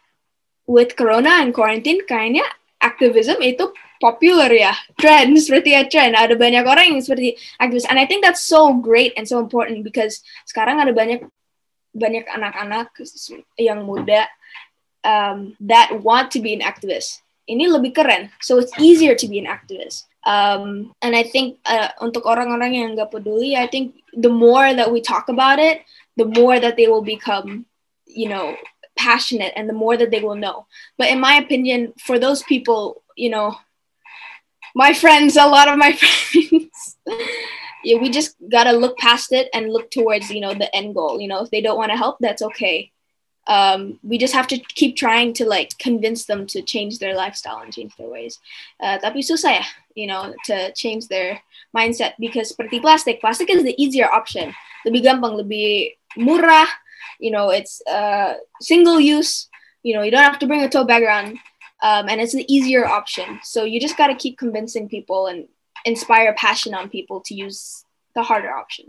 with 0.66 0.98
corona 0.98 1.40
and 1.40 1.55
quarantine 1.55 2.03
kayaknya 2.05 2.44
activism 2.83 3.38
itu 3.38 3.70
popular 4.03 4.51
ya. 4.51 4.75
Trend 4.98 5.38
seperti 5.38 5.79
ya 5.79 5.87
trend. 5.87 6.18
Ada 6.18 6.35
banyak 6.35 6.66
orang 6.66 6.90
yang 6.90 6.98
seperti 6.98 7.38
aktivis. 7.62 7.87
And 7.87 8.03
I 8.03 8.11
think 8.11 8.27
that's 8.27 8.42
so 8.42 8.75
great 8.75 9.14
and 9.14 9.22
so 9.22 9.38
important 9.38 9.87
because 9.87 10.27
sekarang 10.51 10.83
ada 10.83 10.90
banyak 10.90 11.22
banyak 11.92 12.24
anak-anak 12.28 12.92
yang 13.61 13.85
muda 13.85 14.28
um, 15.05 15.57
that 15.61 15.92
want 16.02 16.31
to 16.33 16.40
be 16.40 16.52
an 16.57 16.64
activist. 16.64 17.20
Ini 17.48 17.68
lebih 17.68 17.92
keren, 17.92 18.31
so 18.40 18.59
it's 18.59 18.72
easier 18.78 19.14
to 19.18 19.26
be 19.26 19.38
an 19.38 19.50
activist. 19.50 20.07
Um, 20.22 20.94
and 21.02 21.18
I 21.18 21.26
think 21.26 21.59
uh, 21.66 21.90
untuk 21.98 22.22
orang-orang 22.22 22.78
yang 22.78 22.88
nggak 22.94 23.11
peduli, 23.11 23.59
I 23.59 23.66
think 23.66 23.98
the 24.14 24.31
more 24.31 24.70
that 24.70 24.94
we 24.94 25.02
talk 25.02 25.26
about 25.26 25.59
it, 25.59 25.83
the 26.14 26.31
more 26.31 26.62
that 26.62 26.78
they 26.78 26.87
will 26.87 27.02
become, 27.02 27.66
you 28.07 28.31
know, 28.31 28.55
passionate, 28.94 29.52
and 29.59 29.66
the 29.66 29.74
more 29.74 29.98
that 29.98 30.14
they 30.14 30.22
will 30.22 30.38
know. 30.38 30.70
But 30.94 31.11
in 31.11 31.18
my 31.18 31.42
opinion, 31.42 31.92
for 31.98 32.22
those 32.22 32.46
people, 32.46 33.02
you 33.18 33.31
know, 33.35 33.59
my 34.74 34.94
friends, 34.94 35.37
a 35.37 35.50
lot 35.50 35.66
of 35.66 35.76
my 35.76 35.92
friends, 35.98 36.96
yeah, 37.85 37.99
we 37.99 38.11
just 38.11 38.37
gotta 38.49 38.73
look 38.73 38.97
past 38.99 39.33
it 39.33 39.49
and 39.53 39.73
look 39.73 39.90
towards 39.90 40.31
you 40.31 40.40
know 40.40 40.55
the 40.55 40.75
end 40.75 40.95
goal. 40.95 41.21
You 41.21 41.29
know, 41.29 41.42
if 41.42 41.51
they 41.51 41.61
don't 41.61 41.79
want 41.79 41.90
to 41.90 41.97
help, 41.97 42.18
that's 42.21 42.42
okay. 42.42 42.92
Um, 43.49 43.99
we 44.05 44.18
just 44.18 44.35
have 44.35 44.47
to 44.49 44.59
keep 44.59 44.97
trying 44.97 45.33
to 45.35 45.45
like 45.45 45.77
convince 45.79 46.27
them 46.27 46.47
to 46.49 46.62
change 46.62 46.99
their 46.99 47.14
lifestyle 47.16 47.59
and 47.59 47.73
change 47.73 47.95
their 47.97 48.09
ways. 48.09 48.38
Uh, 48.79 48.99
tapi 48.99 49.18
susah 49.18 49.59
ya, 49.59 49.66
you 49.95 50.07
know, 50.07 50.31
to 50.47 50.73
change 50.75 51.09
their 51.09 51.42
mindset 51.75 52.14
because 52.21 52.55
seperti 52.55 52.81
plastic, 52.81 53.21
plastic 53.21 53.51
is 53.51 53.64
the 53.66 53.75
easier 53.83 54.07
option. 54.07 54.55
Lebih 54.87 55.03
gampang, 55.03 55.35
lebih 55.35 55.99
murah. 56.16 56.71
You 57.18 57.31
know, 57.35 57.51
it's 57.51 57.83
uh, 57.90 58.38
single 58.61 59.01
use. 59.03 59.51
You 59.83 59.99
know, 59.99 60.03
you 60.07 60.14
don't 60.14 60.23
have 60.23 60.38
to 60.38 60.47
bring 60.47 60.62
a 60.62 60.71
tote 60.71 60.87
bag 60.87 61.03
around, 61.03 61.38
um, 61.83 62.07
and 62.07 62.23
it's 62.23 62.35
the 62.35 62.47
easier 62.47 62.87
option. 62.87 63.42
So 63.42 63.66
you 63.66 63.83
just 63.83 63.99
gotta 63.99 64.14
keep 64.14 64.38
convincing 64.38 64.87
people 64.87 65.27
and 65.27 65.51
inspire 65.85 66.35
passion 66.35 66.75
on 66.75 66.88
people 66.88 67.21
to 67.27 67.35
use 67.35 67.85
the 68.14 68.23
harder 68.23 68.53
option. 68.53 68.87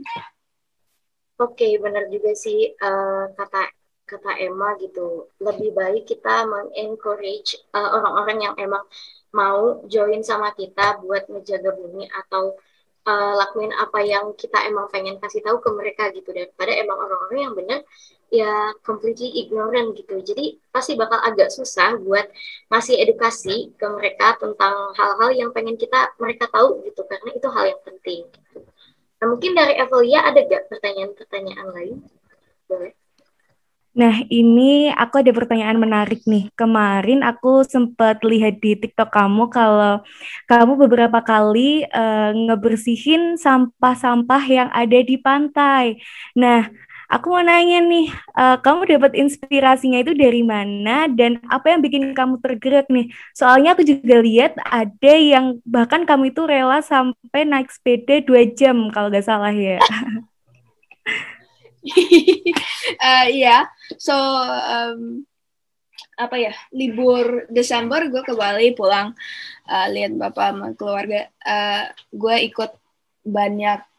Oke, 1.42 1.58
okay, 1.58 1.72
benar 1.82 2.08
juga 2.14 2.38
sih 2.38 2.72
uh, 2.78 3.34
kata 3.34 3.74
kata 4.06 4.32
Emma 4.38 4.78
gitu. 4.78 5.32
Lebih 5.42 5.74
baik 5.74 6.04
kita 6.06 6.46
mengencourage 6.46 7.58
uh, 7.74 7.90
orang-orang 7.98 8.52
yang 8.52 8.56
emang 8.62 8.86
mau 9.34 9.82
join 9.90 10.22
sama 10.22 10.54
kita 10.54 11.02
buat 11.02 11.26
ngejaga 11.26 11.74
bumi 11.74 12.06
atau 12.06 12.54
uh, 13.10 13.34
lakuin 13.34 13.74
apa 13.74 14.00
yang 14.06 14.38
kita 14.38 14.62
emang 14.70 14.88
pengen 14.94 15.18
kasih 15.18 15.42
tahu 15.42 15.58
ke 15.58 15.70
mereka 15.74 16.14
gitu 16.14 16.30
daripada 16.30 16.72
emang 16.78 17.02
orang-orang 17.02 17.40
yang 17.42 17.56
benar 17.58 17.80
ya 18.34 18.74
completely 18.82 19.46
ignorant 19.46 19.94
gitu. 19.94 20.18
Jadi 20.26 20.58
pasti 20.74 20.98
bakal 20.98 21.22
agak 21.22 21.54
susah 21.54 22.02
buat 22.02 22.26
masih 22.66 22.98
edukasi 22.98 23.70
ke 23.78 23.86
mereka 23.94 24.42
tentang 24.42 24.90
hal-hal 24.98 25.30
yang 25.38 25.50
pengen 25.54 25.78
kita 25.78 26.10
mereka 26.18 26.50
tahu 26.50 26.82
gitu 26.82 27.06
karena 27.06 27.30
itu 27.38 27.48
hal 27.54 27.66
yang 27.70 27.82
penting. 27.86 28.26
Nah, 29.22 29.26
mungkin 29.30 29.54
dari 29.54 29.78
Evelia 29.78 30.26
ada 30.26 30.42
gak 30.44 30.68
pertanyaan-pertanyaan 30.68 31.68
lain? 31.72 31.96
Boleh. 32.68 32.92
Nah, 33.94 34.26
ini 34.26 34.90
aku 34.90 35.22
ada 35.22 35.30
pertanyaan 35.30 35.78
menarik 35.78 36.26
nih. 36.26 36.50
Kemarin 36.58 37.22
aku 37.22 37.62
sempat 37.62 38.26
lihat 38.26 38.58
di 38.58 38.74
TikTok 38.74 39.14
kamu 39.14 39.54
kalau 39.54 40.02
kamu 40.50 40.90
beberapa 40.90 41.22
kali 41.22 41.86
uh, 41.94 42.34
ngebersihin 42.34 43.38
sampah-sampah 43.38 44.44
yang 44.50 44.70
ada 44.74 44.98
di 44.98 45.22
pantai. 45.22 46.02
Nah, 46.34 46.74
Aku 47.14 47.30
mau 47.30 47.46
nanya 47.46 47.78
nih, 47.78 48.10
uh, 48.34 48.58
kamu 48.58 48.98
dapat 48.98 49.14
inspirasinya 49.14 50.02
itu 50.02 50.18
dari 50.18 50.42
mana 50.42 51.06
dan 51.06 51.38
apa 51.46 51.70
yang 51.70 51.86
bikin 51.86 52.10
kamu 52.18 52.42
tergerak 52.42 52.90
nih? 52.90 53.14
Soalnya 53.38 53.78
aku 53.78 53.86
juga 53.86 54.18
lihat 54.18 54.58
ada 54.66 55.14
yang 55.14 55.62
bahkan 55.62 56.10
kamu 56.10 56.34
itu 56.34 56.42
rela 56.50 56.82
sampai 56.82 57.46
naik 57.46 57.70
sepeda 57.70 58.18
dua 58.26 58.50
jam 58.50 58.90
kalau 58.90 59.14
nggak 59.14 59.30
salah 59.30 59.54
ya. 59.54 59.78
uh, 62.98 63.26
iya, 63.46 63.70
so 64.02 64.18
um, 64.50 65.22
apa 66.18 66.36
ya 66.42 66.54
libur 66.74 67.46
Desember 67.54 68.10
gue 68.10 68.26
ke 68.26 68.34
Bali 68.34 68.74
pulang 68.74 69.14
uh, 69.70 69.88
lihat 69.94 70.18
bapak 70.18 70.50
sama 70.50 70.68
keluarga. 70.74 71.30
Uh, 71.46 71.94
gue 72.10 72.36
ikut 72.50 72.74
banyak 73.22 73.93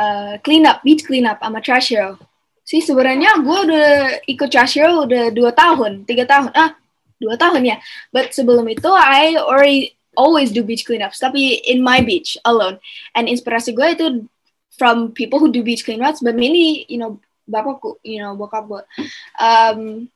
uh, 0.00 0.40
clean 0.40 0.64
up, 0.64 0.80
beach 0.80 1.04
clean 1.04 1.28
up 1.28 1.44
sama 1.44 1.60
trash 1.60 1.92
hero. 1.92 2.16
Sih 2.64 2.80
sebenarnya 2.80 3.44
gue 3.44 3.58
udah 3.68 3.88
ikut 4.24 4.48
trash 4.48 4.80
hero 4.80 5.04
udah 5.04 5.28
dua 5.28 5.52
tahun, 5.52 6.08
tiga 6.08 6.24
tahun, 6.24 6.50
ah 6.56 6.72
dua 7.20 7.36
tahun 7.36 7.68
ya. 7.68 7.76
But 8.08 8.32
sebelum 8.32 8.64
itu 8.72 8.88
I 8.88 9.36
already 9.36 10.00
always 10.16 10.48
do 10.50 10.64
beach 10.64 10.88
cleanups, 10.88 11.20
tapi 11.20 11.60
in 11.68 11.84
my 11.84 12.00
beach 12.00 12.40
alone. 12.48 12.80
And 13.12 13.28
inspirasi 13.28 13.76
gue 13.76 13.88
itu 13.92 14.06
from 14.80 15.12
people 15.12 15.36
who 15.36 15.52
do 15.52 15.60
beach 15.60 15.84
cleanups, 15.84 16.24
but 16.24 16.38
mainly 16.38 16.88
you 16.88 16.96
know 16.96 17.20
bapakku, 17.50 18.00
you 18.06 18.22
know 18.22 18.32
bokap 18.38 18.70
gue, 18.70 18.82
um, 19.36 20.08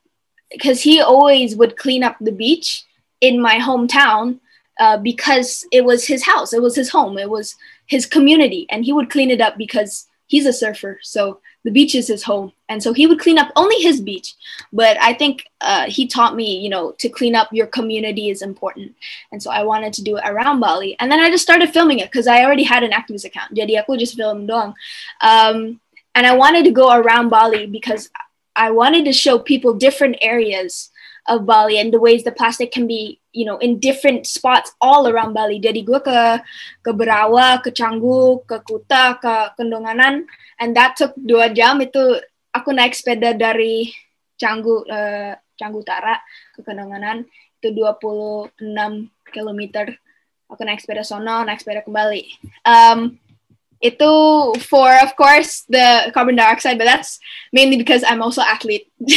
because 0.49 0.81
he 0.81 1.03
always 1.03 1.59
would 1.59 1.77
clean 1.77 2.07
up 2.07 2.17
the 2.23 2.33
beach 2.33 2.87
in 3.21 3.43
my 3.43 3.59
hometown 3.59 4.39
uh, 4.79 4.97
because 4.97 5.67
it 5.75 5.85
was 5.85 6.07
his 6.07 6.23
house, 6.23 6.55
it 6.55 6.63
was 6.63 6.79
his 6.79 6.91
home, 6.91 7.19
it 7.19 7.29
was 7.29 7.59
his 7.87 8.07
community, 8.07 8.67
and 8.71 8.85
he 8.85 8.93
would 8.93 9.11
clean 9.11 9.31
it 9.31 9.41
up 9.41 9.57
because 9.57 10.07
he's 10.27 10.47
a 10.47 10.53
surfer. 10.53 10.99
So 11.03 11.41
the 11.65 11.71
beach 11.71 11.95
is 11.95 12.09
his 12.09 12.23
home, 12.23 12.53
and 12.69 12.83
so 12.83 12.93
he 12.93 13.07
would 13.07 13.21
clean 13.21 13.39
up 13.39 13.53
only 13.57 13.77
his 13.77 14.01
beach. 14.01 14.35
But 14.73 14.97
I 15.01 15.13
think 15.15 15.45
uh, 15.61 15.87
he 15.89 16.07
taught 16.07 16.37
me, 16.37 16.59
you 16.59 16.69
know, 16.69 16.93
to 16.99 17.09
clean 17.09 17.35
up 17.35 17.49
your 17.53 17.67
community 17.67 18.31
is 18.31 18.43
important, 18.43 18.95
and 19.33 19.43
so 19.43 19.51
I 19.51 19.63
wanted 19.63 19.93
to 19.95 20.03
do 20.03 20.17
it 20.17 20.25
around 20.27 20.61
Bali. 20.61 20.97
And 21.01 21.11
then 21.11 21.21
I 21.21 21.31
just 21.31 21.43
started 21.43 21.71
filming 21.71 22.01
it 22.01 22.11
because 22.11 22.27
I 22.27 22.45
already 22.45 22.65
had 22.65 22.83
an 22.83 22.93
activist 22.93 23.25
account. 23.25 23.55
Jadi 23.55 23.81
aku 23.81 23.97
just 23.97 24.17
film 24.17 24.47
doang. 24.47 24.75
Um, 25.21 25.81
and 26.15 26.27
I 26.27 26.37
wanted 26.37 26.65
to 26.65 26.71
go 26.71 26.95
around 26.95 27.29
Bali 27.29 27.67
because 27.67 28.09
I 28.55 28.71
wanted 28.71 29.05
to 29.07 29.13
show 29.13 29.39
people 29.39 29.75
different 29.75 30.17
areas 30.21 30.91
of 31.29 31.47
Bali 31.47 31.79
and 31.81 31.93
the 31.93 32.01
ways 32.01 32.25
the 32.25 32.33
plastic 32.33 32.73
can 32.73 32.87
be, 32.87 33.21
you 33.33 33.45
know, 33.45 33.57
in 33.59 33.81
different 33.81 34.27
spots 34.27 34.73
all 34.81 35.09
around 35.09 35.33
Bali. 35.33 35.61
Jadi 35.61 35.85
gue 35.85 36.01
ke 36.01 36.19
ke 36.85 36.91
Berawa, 36.93 37.61
ke 37.65 37.73
Canggu, 37.73 38.45
ke 38.45 38.61
Kuta, 38.65 39.17
ke 39.19 39.57
Kendonganan, 39.57 40.29
and 40.61 40.77
that 40.77 40.97
took 40.97 41.17
dua 41.17 41.49
jam. 41.49 41.81
Itu 41.81 42.21
aku 42.53 42.71
naik 42.77 42.93
sepeda 42.93 43.33
dari 43.33 43.89
Canggu, 44.37 44.85
uh, 44.85 45.33
Canggu 45.57 45.81
Utara 45.81 46.21
ke 46.53 46.61
Kendonganan 46.61 47.25
itu 47.65 47.73
26 47.73 48.61
km. 49.33 49.61
Aku 50.53 50.61
naik 50.61 50.85
sepeda 50.85 51.01
sono, 51.01 51.41
naik 51.43 51.65
sepeda 51.65 51.81
kembali. 51.81 52.23
Um, 52.69 53.17
itu 53.85 54.13
for 54.65 54.89
of 55.05 55.13
course 55.21 55.69
the 55.69 56.09
carbon 56.17 56.41
dioxide 56.41 56.81
but 56.81 56.89
that's 56.89 57.21
mainly 57.53 57.77
because 57.77 58.01
I'm 58.03 58.25
also 58.25 58.41
athlete. 58.41 58.89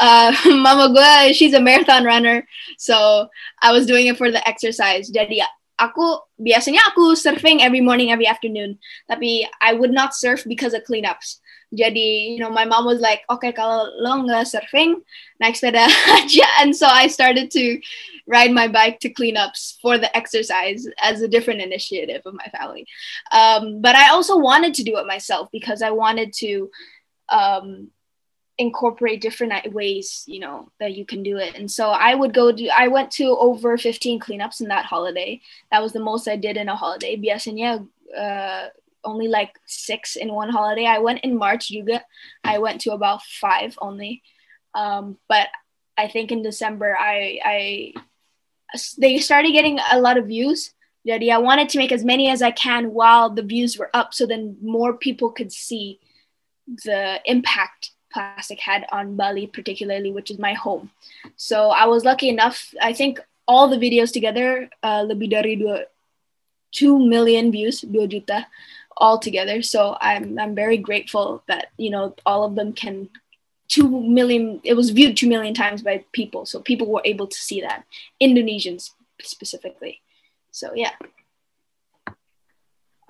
Uh, 0.00 0.32
mama 0.64 0.88
gue 0.92 1.32
she's 1.32 1.54
a 1.54 1.60
marathon 1.60 2.04
runner 2.04 2.44
so 2.78 3.28
I 3.60 3.72
was 3.72 3.86
doing 3.86 4.06
it 4.08 4.16
for 4.16 4.30
the 4.32 4.42
exercise. 4.48 5.08
Jadi 5.08 5.40
aku 5.78 6.20
biasanya 6.40 6.80
aku 6.90 7.14
surfing 7.16 7.60
every 7.60 7.80
morning 7.80 8.10
every 8.10 8.26
afternoon 8.26 8.76
tapi 9.08 9.46
I 9.60 9.72
would 9.72 9.92
not 9.92 10.16
surf 10.16 10.44
because 10.44 10.74
of 10.76 10.84
cleanups. 10.84 11.40
Jadi 11.72 12.36
you 12.36 12.40
know 12.40 12.50
my 12.50 12.68
mom 12.68 12.84
was 12.84 13.00
like 13.00 13.24
okay 13.32 13.52
kalau 13.52 13.88
lo 14.00 14.20
nggak 14.26 14.48
surfing 14.48 15.00
naik 15.40 15.56
sepeda 15.56 15.88
aja. 16.20 16.48
And 16.60 16.76
so 16.76 16.88
I 16.88 17.08
started 17.08 17.48
to 17.56 17.80
ride 18.26 18.52
my 18.52 18.68
bike 18.68 19.00
to 19.00 19.12
cleanups 19.12 19.80
for 19.80 19.98
the 19.98 20.14
exercise 20.16 20.86
as 21.02 21.22
a 21.22 21.28
different 21.28 21.60
initiative 21.60 22.22
of 22.24 22.34
my 22.34 22.46
family. 22.56 22.86
Um, 23.32 23.80
but 23.80 23.96
I 23.96 24.10
also 24.10 24.38
wanted 24.38 24.74
to 24.74 24.84
do 24.84 24.98
it 24.98 25.06
myself 25.06 25.48
because 25.52 25.82
I 25.82 25.90
wanted 25.90 26.32
to 26.34 26.70
um, 27.28 27.90
incorporate 28.58 29.20
different 29.20 29.72
ways, 29.72 30.24
you 30.26 30.40
know, 30.40 30.70
that 30.78 30.94
you 30.94 31.04
can 31.04 31.22
do 31.22 31.38
it. 31.38 31.56
And 31.56 31.70
so 31.70 31.90
I 31.90 32.14
would 32.14 32.34
go 32.34 32.52
do, 32.52 32.68
I 32.76 32.88
went 32.88 33.10
to 33.12 33.36
over 33.38 33.76
15 33.76 34.20
cleanups 34.20 34.60
in 34.60 34.68
that 34.68 34.84
holiday. 34.84 35.40
That 35.70 35.82
was 35.82 35.92
the 35.92 36.00
most 36.00 36.28
I 36.28 36.36
did 36.36 36.56
in 36.56 36.68
a 36.68 36.76
holiday. 36.76 37.16
Biasanya 37.16 37.86
uh, 38.16 38.68
only 39.04 39.28
like 39.28 39.58
six 39.66 40.16
in 40.16 40.32
one 40.32 40.50
holiday. 40.50 40.86
I 40.86 40.98
went 40.98 41.20
in 41.20 41.36
March 41.36 41.70
juga. 41.70 42.02
I 42.44 42.58
went 42.58 42.80
to 42.82 42.92
about 42.92 43.22
five 43.22 43.76
only. 43.80 44.22
Um, 44.74 45.18
but 45.28 45.48
I 45.96 46.08
think 46.08 46.32
in 46.32 46.42
December 46.42 46.96
I 46.98 47.40
I 47.44 47.94
they 48.98 49.18
started 49.18 49.52
getting 49.52 49.78
a 49.90 50.00
lot 50.00 50.16
of 50.16 50.26
views. 50.26 50.72
Jadi 51.06 51.32
I 51.32 51.38
wanted 51.38 51.68
to 51.70 51.78
make 51.78 51.90
as 51.90 52.04
many 52.04 52.28
as 52.28 52.42
I 52.42 52.52
can 52.52 52.94
while 52.94 53.28
the 53.30 53.42
views 53.42 53.76
were 53.76 53.90
up 53.92 54.14
so 54.14 54.26
then 54.26 54.56
more 54.62 54.94
people 54.94 55.30
could 55.30 55.52
see 55.52 55.98
the 56.84 57.20
impact 57.26 57.90
plastic 58.12 58.60
had 58.60 58.86
on 58.92 59.16
Bali, 59.16 59.46
particularly, 59.46 60.12
which 60.12 60.30
is 60.30 60.38
my 60.38 60.52
home. 60.52 60.90
So 61.36 61.70
I 61.70 61.86
was 61.86 62.04
lucky 62.04 62.28
enough, 62.28 62.74
I 62.80 62.92
think 62.92 63.20
all 63.48 63.68
the 63.68 63.76
videos 63.76 64.12
together, 64.12 64.70
uh, 64.82 65.02
lebih 65.02 65.30
dari 65.30 65.56
dua, 65.56 65.86
2 66.72 66.98
million 66.98 67.50
views, 67.50 67.80
2 67.80 68.06
juta 68.06 68.46
all 68.96 69.18
together. 69.18 69.62
So 69.62 69.96
I'm, 70.00 70.38
I'm 70.38 70.54
very 70.54 70.76
grateful 70.76 71.42
that, 71.48 71.72
you 71.76 71.90
know, 71.90 72.14
all 72.24 72.44
of 72.44 72.54
them 72.54 72.72
can 72.72 73.08
two 73.72 73.88
million 73.88 74.60
it 74.60 74.76
was 74.76 74.92
viewed 74.92 75.16
two 75.16 75.24
million 75.24 75.56
times 75.56 75.80
by 75.80 76.04
people 76.12 76.44
so 76.44 76.60
people 76.60 76.84
were 76.92 77.04
able 77.08 77.24
to 77.24 77.40
see 77.40 77.64
that. 77.64 77.88
Indonesians 78.20 78.92
specifically. 79.24 80.04
So 80.52 80.76
yeah. 80.76 80.92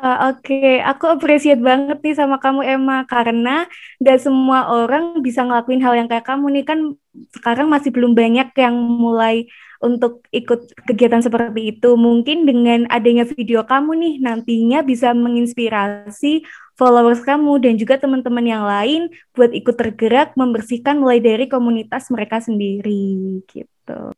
Uh, 0.02 0.34
Oke, 0.34 0.50
okay. 0.50 0.82
aku 0.82 1.14
appreciate 1.14 1.62
banget 1.62 2.02
nih 2.02 2.18
sama 2.18 2.42
kamu 2.42 2.66
Emma 2.66 3.06
karena 3.06 3.70
gak 4.02 4.18
semua 4.18 4.66
orang 4.66 5.22
bisa 5.22 5.46
ngelakuin 5.46 5.78
hal 5.78 5.94
yang 5.94 6.10
kayak 6.10 6.26
kamu 6.26 6.58
nih. 6.58 6.64
Kan 6.66 6.98
sekarang 7.30 7.70
masih 7.70 7.94
belum 7.94 8.10
banyak 8.10 8.50
yang 8.58 8.74
mulai 8.74 9.46
untuk 9.82 10.22
ikut 10.30 10.72
kegiatan 10.86 11.20
seperti 11.20 11.76
itu. 11.76 11.98
Mungkin 11.98 12.46
dengan 12.46 12.86
adanya 12.88 13.26
video 13.26 13.66
kamu 13.66 13.98
nih 13.98 14.14
nantinya 14.22 14.80
bisa 14.86 15.10
menginspirasi 15.12 16.46
followers 16.78 17.20
kamu 17.26 17.60
dan 17.60 17.74
juga 17.76 18.00
teman-teman 18.00 18.46
yang 18.46 18.64
lain 18.64 19.12
buat 19.36 19.52
ikut 19.52 19.76
tergerak 19.76 20.38
membersihkan 20.38 21.02
mulai 21.02 21.20
dari 21.20 21.50
komunitas 21.50 22.08
mereka 22.08 22.40
sendiri 22.40 23.42
gitu. 23.50 24.14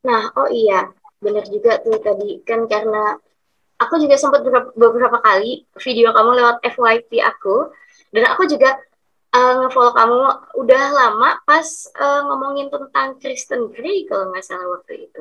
Nah, 0.00 0.32
oh 0.36 0.48
iya, 0.48 0.88
benar 1.20 1.44
juga 1.48 1.76
tuh 1.84 2.00
tadi 2.00 2.40
kan 2.44 2.64
karena 2.64 3.20
aku 3.76 4.00
juga 4.00 4.16
sempat 4.16 4.40
beberapa, 4.76 5.18
kali 5.20 5.64
video 5.80 6.12
kamu 6.12 6.30
lewat 6.40 6.56
FYP 6.64 7.20
aku 7.20 7.68
dan 8.12 8.24
aku 8.32 8.48
juga 8.48 8.80
uh, 9.34 9.54
ngefollow 9.64 9.94
kamu 9.94 10.20
udah 10.58 10.84
lama 10.90 11.30
pas 11.46 11.66
uh, 11.98 12.20
ngomongin 12.30 12.68
tentang 12.70 13.18
Kristen 13.18 13.70
Grey 13.70 14.06
kalau 14.06 14.30
nggak 14.34 14.44
salah 14.44 14.66
waktu 14.78 15.10
itu. 15.10 15.20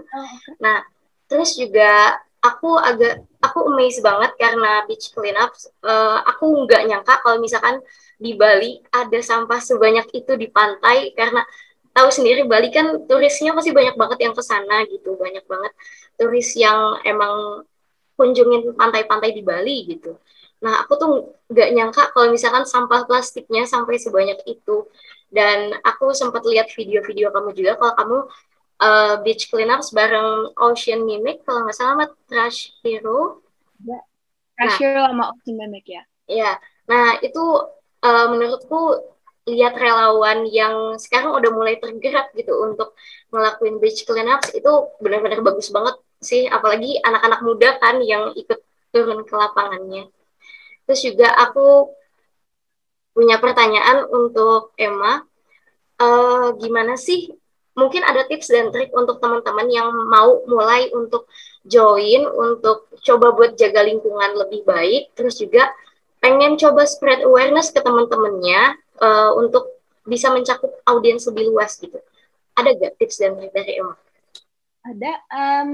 Nah, 0.62 0.82
terus 1.30 1.58
juga 1.58 2.18
aku 2.40 2.80
agak 2.80 3.24
aku 3.44 3.68
amazed 3.68 4.02
banget 4.04 4.32
karena 4.40 4.88
beach 4.88 5.12
cleanup 5.12 5.52
uh, 5.84 6.24
aku 6.24 6.66
nggak 6.66 6.88
nyangka 6.88 7.20
kalau 7.20 7.38
misalkan 7.40 7.84
di 8.20 8.36
Bali 8.36 8.80
ada 8.92 9.20
sampah 9.20 9.60
sebanyak 9.60 10.08
itu 10.12 10.36
di 10.36 10.48
pantai 10.52 11.12
karena 11.16 11.44
tahu 11.92 12.10
sendiri 12.12 12.48
Bali 12.48 12.72
kan 12.72 13.08
turisnya 13.08 13.52
pasti 13.52 13.76
banyak 13.76 13.96
banget 14.00 14.20
yang 14.24 14.34
ke 14.36 14.44
sana 14.44 14.88
gitu 14.88 15.20
banyak 15.20 15.44
banget 15.48 15.72
turis 16.16 16.56
yang 16.56 17.00
emang 17.04 17.64
kunjungin 18.16 18.76
pantai-pantai 18.76 19.32
di 19.32 19.44
Bali 19.44 19.88
gitu 19.88 20.20
Nah, 20.60 20.84
aku 20.84 20.94
tuh 21.00 21.10
nggak 21.48 21.70
nyangka 21.72 22.04
kalau 22.12 22.28
misalkan 22.32 22.68
sampah 22.68 23.08
plastiknya 23.08 23.64
sampai 23.64 23.96
sebanyak 23.96 24.40
itu. 24.44 24.88
Dan 25.30 25.78
aku 25.86 26.12
sempat 26.12 26.42
lihat 26.44 26.74
video-video 26.74 27.30
kamu 27.30 27.54
juga 27.54 27.78
kalau 27.78 27.94
kamu 27.96 28.18
uh, 28.82 29.14
beach 29.22 29.48
cleanups 29.48 29.94
bareng 29.94 30.52
Ocean 30.58 31.06
Mimic 31.06 31.46
kalau 31.46 31.64
nggak 31.64 31.78
salah 31.78 31.94
sama 31.96 32.06
Trash 32.28 32.76
Hero. 32.84 33.44
Ya. 33.86 34.00
Trash 34.58 34.76
nah, 34.76 34.80
Hero 34.82 35.02
sama 35.08 35.24
Ocean 35.32 35.56
Mimic 35.56 35.86
ya. 35.88 36.04
Iya. 36.28 36.52
Nah, 36.90 37.22
itu 37.22 37.44
uh, 38.04 38.28
menurutku 38.34 39.00
lihat 39.50 39.74
relawan 39.80 40.46
yang 40.46 41.00
sekarang 41.02 41.34
udah 41.34 41.50
mulai 41.50 41.82
tergerak 41.82 42.30
gitu 42.38 42.54
untuk 42.62 42.94
ngelakuin 43.34 43.82
beach 43.82 44.06
cleanups 44.06 44.54
itu 44.54 44.70
benar-benar 45.02 45.42
bagus 45.42 45.74
banget 45.74 45.98
sih 46.22 46.46
apalagi 46.46 47.02
anak-anak 47.02 47.42
muda 47.42 47.70
kan 47.82 47.98
yang 48.04 48.30
ikut 48.38 48.60
turun 48.94 49.26
ke 49.26 49.34
lapangannya. 49.34 50.10
Terus 50.90 51.02
juga 51.06 51.30
aku 51.38 51.94
punya 53.14 53.38
pertanyaan 53.38 54.10
untuk 54.10 54.74
Emma. 54.74 55.22
Uh, 56.00 56.56
gimana 56.58 56.96
sih 56.96 57.30
mungkin 57.76 58.02
ada 58.08 58.24
tips 58.26 58.50
dan 58.50 58.72
trik 58.72 58.90
untuk 58.96 59.20
teman-teman 59.20 59.68
yang 59.68 59.92
mau 60.08 60.42
mulai 60.48 60.88
untuk 60.96 61.28
join 61.68 62.24
untuk 62.24 62.88
coba 63.04 63.36
buat 63.36 63.60
jaga 63.60 63.84
lingkungan 63.84 64.32
lebih 64.40 64.64
baik 64.64 65.12
terus 65.12 65.36
juga 65.44 65.68
pengen 66.24 66.56
coba 66.56 66.88
spread 66.88 67.20
awareness 67.28 67.76
ke 67.76 67.84
teman-temannya 67.84 68.80
uh, 69.04 69.36
untuk 69.36 69.76
bisa 70.08 70.32
mencakup 70.32 70.72
audiens 70.88 71.28
lebih 71.28 71.52
luas 71.52 71.76
gitu 71.76 72.00
ada 72.60 72.76
gak 72.76 72.94
tips 73.00 73.24
dan 73.24 73.40
trik 73.40 73.56
dari 73.56 73.80
Emma? 73.80 73.96
Ada 74.84 75.12
um, 75.32 75.70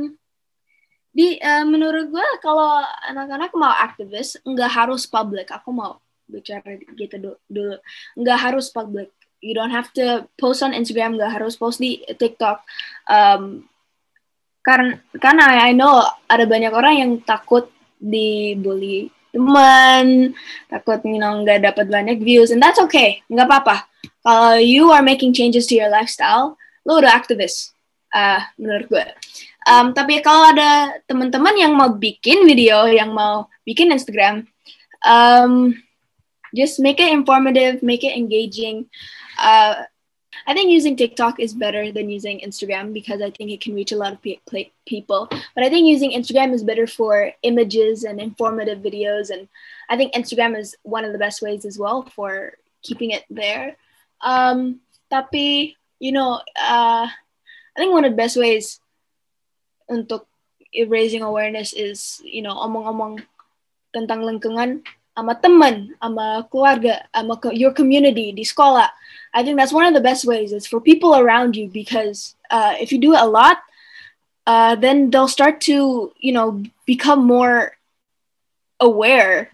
di 1.15 1.39
uh, 1.39 1.63
menurut 1.63 2.11
gue 2.11 2.27
kalau 2.43 2.83
anak-anak 3.07 3.55
mau 3.55 3.71
aktivis 3.71 4.35
nggak 4.43 4.67
harus 4.67 5.07
public. 5.07 5.47
Aku 5.47 5.71
mau 5.71 6.03
bicara 6.27 6.75
gitu 6.99 7.39
dulu. 7.47 7.79
Nggak 8.19 8.39
harus 8.51 8.67
public. 8.67 9.15
You 9.39 9.55
don't 9.55 9.71
have 9.71 9.95
to 9.95 10.27
post 10.35 10.59
on 10.59 10.75
Instagram 10.75 11.15
nggak 11.15 11.39
harus 11.39 11.55
post 11.55 11.79
di 11.79 12.03
TikTok. 12.03 12.67
Um, 13.07 13.63
karena 14.59 14.99
karena 15.15 15.43
I 15.63 15.71
know 15.71 16.03
ada 16.27 16.43
banyak 16.43 16.73
orang 16.75 16.95
yang 16.99 17.11
takut 17.23 17.71
dibully 17.95 19.13
teman 19.35 20.31
takut 20.71 21.03
you 21.03 21.19
know 21.19 21.43
nggak 21.43 21.63
dapat 21.63 21.87
banyak 21.87 22.19
views 22.19 22.51
and 22.51 22.59
that's 22.59 22.81
okay. 22.83 23.23
Nggak 23.31 23.47
apa-apa. 23.47 23.87
Kalau 24.19 24.59
you 24.59 24.91
are 24.91 25.05
making 25.05 25.31
changes 25.31 25.63
to 25.71 25.79
your 25.79 25.87
lifestyle 25.87 26.59
lo 26.83 26.99
udah 26.99 27.15
aktivis. 27.15 27.71
Uh, 28.11 28.39
menurut 28.59 28.87
gue 28.91 29.05
Um, 29.65 29.97
tapi 29.97 30.21
kalau 30.21 30.53
ada 30.53 31.01
teman-teman 31.09 31.57
yang 31.57 31.73
mau 31.73 31.89
bikin 31.89 32.45
video, 32.45 32.85
yang 32.85 33.11
mau 33.17 33.49
bikin 33.65 33.89
Instagram, 33.89 34.45
um, 35.01 35.73
just 36.53 36.77
make 36.79 37.01
it 37.01 37.09
informative, 37.09 37.81
make 37.81 38.05
it 38.05 38.13
engaging. 38.13 38.85
Uh, 39.41 39.83
I 40.47 40.53
think 40.53 40.69
using 40.69 40.95
TikTok 40.95 41.39
is 41.39 41.53
better 41.53 41.91
than 41.91 42.09
using 42.09 42.39
Instagram 42.45 42.93
because 42.93 43.21
I 43.21 43.31
think 43.31 43.49
it 43.49 43.61
can 43.61 43.73
reach 43.73 43.91
a 43.91 43.97
lot 43.97 44.13
of 44.13 44.21
pe- 44.21 44.71
people. 44.85 45.27
But 45.29 45.63
I 45.63 45.69
think 45.69 45.87
using 45.87 46.11
Instagram 46.11 46.53
is 46.53 46.63
better 46.63 46.85
for 46.85 47.31
images 47.41 48.03
and 48.03 48.21
informative 48.21 48.79
videos. 48.79 49.31
And 49.31 49.47
I 49.89 49.97
think 49.97 50.13
Instagram 50.13 50.57
is 50.57 50.75
one 50.83 51.05
of 51.05 51.13
the 51.13 51.17
best 51.17 51.41
ways 51.41 51.65
as 51.65 51.79
well 51.79 52.03
for 52.13 52.53
keeping 52.83 53.11
it 53.11 53.23
there. 53.29 53.77
Um, 54.21 54.81
tapi, 55.09 55.75
you 55.99 56.11
know, 56.11 56.41
uh, 56.61 57.07
I 57.09 57.77
think 57.77 57.91
one 57.91 58.05
of 58.05 58.11
the 58.11 58.17
best 58.17 58.37
ways 58.37 58.79
untuk 59.89 60.27
raising 60.87 61.23
awareness 61.23 61.71
is 61.71 62.19
you 62.25 62.41
know 62.41 62.53
omong-omong 62.57 63.23
tentang 63.95 64.25
lingkungan 64.27 64.83
sama 65.15 65.39
teman, 65.39 65.95
sama 66.03 66.43
keluarga, 66.51 67.07
sama 67.15 67.39
your 67.55 67.71
community 67.71 68.35
di 68.35 68.43
sekolah. 68.43 68.91
I 69.31 69.43
think 69.43 69.55
that's 69.55 69.71
one 69.71 69.87
of 69.87 69.95
the 69.95 70.03
best 70.03 70.27
ways. 70.27 70.51
It's 70.51 70.67
for 70.67 70.83
people 70.83 71.15
around 71.15 71.55
you 71.55 71.71
because 71.71 72.35
uh, 72.51 72.75
if 72.75 72.91
you 72.91 72.99
do 72.99 73.15
it 73.15 73.23
a 73.23 73.27
lot, 73.27 73.63
uh, 74.45 74.75
then 74.75 75.09
they'll 75.09 75.31
start 75.31 75.61
to 75.71 76.11
you 76.19 76.33
know 76.35 76.63
become 76.85 77.23
more 77.23 77.79
aware 78.81 79.49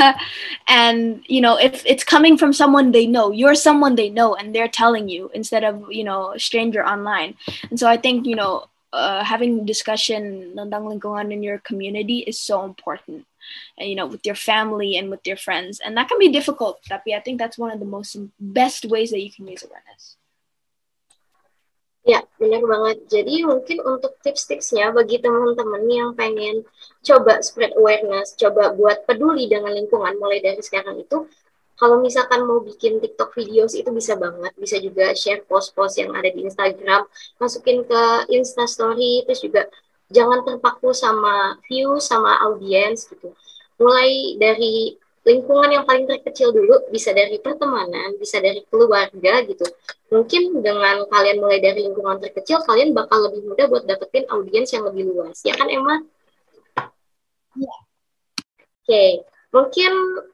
and 0.68 1.22
you 1.28 1.40
know 1.40 1.60
if 1.60 1.84
it's 1.84 2.02
coming 2.02 2.38
from 2.38 2.52
someone 2.52 2.92
they 2.92 3.06
know 3.06 3.30
you're 3.30 3.54
someone 3.54 3.94
they 3.94 4.08
know 4.08 4.34
and 4.34 4.54
they're 4.54 4.72
telling 4.72 5.06
you 5.06 5.30
instead 5.34 5.62
of 5.62 5.84
you 5.92 6.02
know 6.02 6.32
a 6.32 6.38
stranger 6.40 6.80
online 6.80 7.36
and 7.68 7.78
so 7.78 7.86
i 7.86 7.94
think 7.94 8.24
you 8.24 8.34
know 8.34 8.64
uh, 8.94 9.26
having 9.26 9.66
discussion 9.66 10.54
tentang 10.54 10.86
lingkungan 10.86 11.34
in 11.34 11.42
your 11.42 11.58
community 11.58 12.22
is 12.22 12.38
so 12.38 12.62
important. 12.62 13.26
And, 13.76 13.90
you 13.90 13.96
know 13.98 14.08
with 14.08 14.24
your 14.24 14.38
family 14.38 14.96
and 14.96 15.10
with 15.10 15.26
your 15.26 15.36
friends. 15.36 15.82
And 15.82 15.98
that 15.98 16.08
can 16.08 16.22
be 16.22 16.30
difficult 16.30 16.80
tapi 16.86 17.12
I 17.12 17.20
think 17.20 17.36
that's 17.42 17.58
one 17.58 17.74
of 17.74 17.82
the 17.82 17.90
most 17.90 18.16
best 18.38 18.86
ways 18.86 19.10
that 19.10 19.20
you 19.20 19.28
can 19.34 19.44
raise 19.44 19.66
awareness. 19.66 20.16
Ya, 22.04 22.20
benar 22.36 22.60
banget. 22.68 23.08
Jadi 23.08 23.48
mungkin 23.48 23.80
untuk 23.80 24.20
tips-tipsnya 24.20 24.92
bagi 24.92 25.24
teman-teman 25.24 25.88
yang 25.88 26.12
pengen 26.12 26.60
coba 27.00 27.40
spread 27.40 27.72
awareness, 27.80 28.36
coba 28.36 28.76
buat 28.76 29.08
peduli 29.08 29.48
dengan 29.48 29.72
lingkungan 29.72 30.20
mulai 30.20 30.44
dari 30.44 30.60
sekarang 30.60 31.00
itu, 31.00 31.24
kalau 31.74 31.98
misalkan 31.98 32.46
mau 32.46 32.62
bikin 32.62 33.02
TikTok 33.02 33.34
videos 33.34 33.74
itu 33.74 33.90
bisa 33.90 34.14
banget, 34.14 34.54
bisa 34.54 34.78
juga 34.78 35.10
share 35.18 35.42
post-post 35.44 35.98
yang 35.98 36.14
ada 36.14 36.30
di 36.30 36.46
Instagram, 36.46 37.02
masukin 37.42 37.82
ke 37.82 38.02
Insta 38.30 38.64
Story, 38.70 39.26
terus 39.26 39.42
juga 39.42 39.66
jangan 40.14 40.46
terpaku 40.46 40.94
sama 40.94 41.58
view, 41.66 41.98
sama 41.98 42.38
audiens 42.46 43.10
gitu. 43.10 43.34
Mulai 43.82 44.38
dari 44.38 44.94
lingkungan 45.24 45.72
yang 45.72 45.84
paling 45.88 46.06
terkecil 46.06 46.54
dulu, 46.54 46.84
bisa 46.92 47.10
dari 47.10 47.40
pertemanan, 47.40 48.14
bisa 48.20 48.38
dari 48.38 48.62
keluarga 48.68 49.42
gitu. 49.42 49.66
Mungkin 50.12 50.62
dengan 50.62 51.08
kalian 51.10 51.42
mulai 51.42 51.58
dari 51.58 51.90
lingkungan 51.90 52.22
terkecil, 52.22 52.62
kalian 52.62 52.94
bakal 52.94 53.24
lebih 53.26 53.50
mudah 53.50 53.66
buat 53.66 53.82
dapetin 53.88 54.28
audiens 54.30 54.70
yang 54.70 54.86
lebih 54.86 55.10
luas. 55.10 55.40
Ya 55.42 55.56
kan, 55.56 55.66
Emma? 55.72 56.04
Iya. 57.56 57.74
Oke, 58.84 58.92
okay. 58.92 59.10
Mungkin 59.54 59.92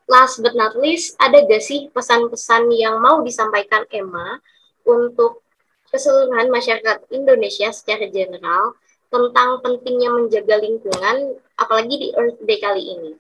last 0.09 0.41
but 0.41 0.57
not 0.57 0.73
least, 0.81 1.13
ada 1.21 1.45
gak 1.45 1.61
sih 1.61 1.93
pesan-pesan 1.93 2.73
yang 2.73 3.05
mau 3.05 3.21
disampaikan 3.21 3.85
Emma 3.93 4.41
untuk 4.89 5.45
keseluruhan 5.93 6.49
masyarakat 6.49 7.05
Indonesia 7.13 7.69
secara 7.69 8.09
general 8.09 8.81
tentang 9.13 9.61
pentingnya 9.61 10.09
menjaga 10.09 10.57
lingkungan, 10.65 11.37
apalagi 11.61 11.95
di 12.01 12.09
Earth 12.17 12.41
Day 12.49 12.59
kali 12.65 12.81
ini? 12.81 13.13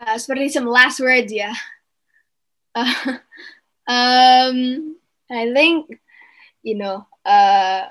Uh, 0.00 0.16
seperti 0.16 0.48
some 0.48 0.70
last 0.70 0.96
words 1.04 1.28
ya. 1.28 1.52
Uh, 2.78 3.18
um, 3.90 4.94
I 5.26 5.50
think, 5.50 5.98
you 6.62 6.78
know, 6.78 7.08
uh, 7.26 7.90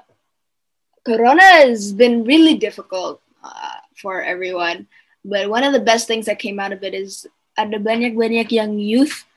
Corona 1.03 1.43
has 1.67 1.91
been 1.91 2.23
really 2.23 2.55
difficult 2.55 3.19
uh, 3.43 3.83
for 3.99 4.23
everyone. 4.23 4.87
But 5.27 5.51
one 5.51 5.67
of 5.67 5.75
the 5.75 5.83
best 5.83 6.07
things 6.07 6.25
that 6.31 6.39
came 6.39 6.55
out 6.55 6.71
of 6.71 6.79
it 6.87 6.95
is 6.95 7.27
ada 7.59 7.75
banyak-banyak 7.75 8.47
young 8.55 8.79
youth 8.79 9.27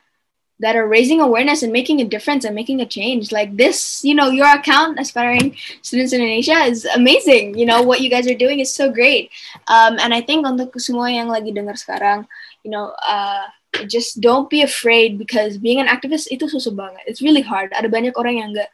that 0.61 0.77
are 0.77 0.87
raising 0.87 1.19
awareness 1.19 1.65
and 1.65 1.73
making 1.73 1.99
a 1.99 2.07
difference 2.07 2.45
and 2.45 2.55
making 2.55 2.79
a 2.79 2.87
change. 2.87 3.33
Like 3.33 3.57
this, 3.57 4.05
you 4.05 4.15
know, 4.15 4.29
your 4.29 4.47
account, 4.47 5.01
Aspiring 5.01 5.57
Students 5.81 6.13
in 6.13 6.21
Indonesia, 6.21 6.63
is 6.69 6.85
amazing. 6.95 7.57
You 7.57 7.65
know, 7.65 7.81
what 7.81 7.99
you 7.99 8.09
guys 8.09 8.29
are 8.29 8.37
doing 8.37 8.61
is 8.61 8.71
so 8.73 8.93
great. 8.93 9.33
Um, 9.67 9.97
and 9.99 10.13
I 10.13 10.21
think 10.21 10.45
untuk 10.45 10.77
semua 10.79 11.09
yang 11.09 11.27
lagi 11.27 11.51
dengar 11.51 11.75
sekarang, 11.75 12.29
you 12.63 12.69
know, 12.69 12.93
uh, 13.01 13.49
just 13.89 14.21
don't 14.21 14.53
be 14.53 14.61
afraid 14.61 15.17
because 15.17 15.57
being 15.57 15.81
an 15.81 15.89
activist 15.89 16.29
itu 16.29 16.45
susah 16.45 16.77
banget. 16.77 17.03
It's 17.09 17.25
really 17.25 17.41
hard. 17.41 17.73
Ada 17.73 17.89
banyak 17.89 18.13
orang 18.13 18.39
yang 18.39 18.49
nggak 18.53 18.69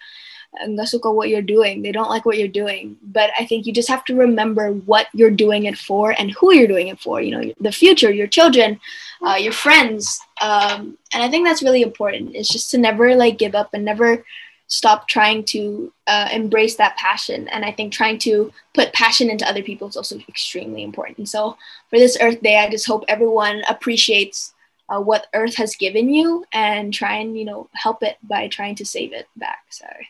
nggak 0.65 0.87
suka 0.87 1.11
what 1.11 1.29
you're 1.29 1.41
doing. 1.41 1.81
They 1.81 1.91
don't 1.91 2.09
like 2.09 2.25
what 2.25 2.37
you're 2.37 2.47
doing. 2.47 2.97
But 3.03 3.31
I 3.37 3.45
think 3.45 3.65
you 3.65 3.73
just 3.73 3.89
have 3.89 4.05
to 4.05 4.15
remember 4.15 4.71
what 4.71 5.07
you're 5.13 5.31
doing 5.31 5.65
it 5.65 5.77
for 5.77 6.15
and 6.17 6.31
who 6.31 6.53
you're 6.53 6.67
doing 6.67 6.87
it 6.87 6.99
for. 6.99 7.21
You 7.21 7.31
know, 7.31 7.53
the 7.59 7.71
future, 7.71 8.11
your 8.11 8.27
children, 8.27 8.79
uh, 9.21 9.35
your 9.35 9.53
friends. 9.53 10.19
Um, 10.41 10.97
and 11.13 11.23
I 11.23 11.29
think 11.29 11.45
that's 11.47 11.63
really 11.63 11.81
important. 11.81 12.35
It's 12.35 12.49
just 12.49 12.71
to 12.71 12.77
never 12.77 13.15
like 13.15 13.37
give 13.37 13.55
up 13.55 13.73
and 13.73 13.85
never 13.85 14.23
stop 14.67 15.07
trying 15.07 15.43
to 15.45 15.91
uh, 16.07 16.27
embrace 16.31 16.75
that 16.75 16.97
passion. 16.97 17.47
And 17.47 17.63
I 17.63 17.71
think 17.71 17.93
trying 17.93 18.19
to 18.19 18.51
put 18.73 18.93
passion 18.93 19.29
into 19.29 19.47
other 19.47 19.63
people 19.63 19.87
is 19.87 19.95
also 19.95 20.19
extremely 20.27 20.83
important. 20.83 21.29
So 21.29 21.57
for 21.89 21.97
this 21.97 22.17
Earth 22.19 22.41
Day, 22.41 22.59
I 22.59 22.69
just 22.69 22.85
hope 22.85 23.05
everyone 23.07 23.63
appreciates 23.69 24.53
uh, 24.89 24.99
what 24.99 25.27
Earth 25.33 25.55
has 25.55 25.75
given 25.75 26.09
you 26.09 26.45
and 26.53 26.93
try 26.93 27.17
and 27.17 27.37
you 27.37 27.45
know 27.45 27.69
help 27.73 28.03
it 28.03 28.17
by 28.23 28.47
trying 28.47 28.75
to 28.75 28.85
save 28.85 29.13
it 29.13 29.27
back. 29.35 29.63
Sorry. 29.69 30.07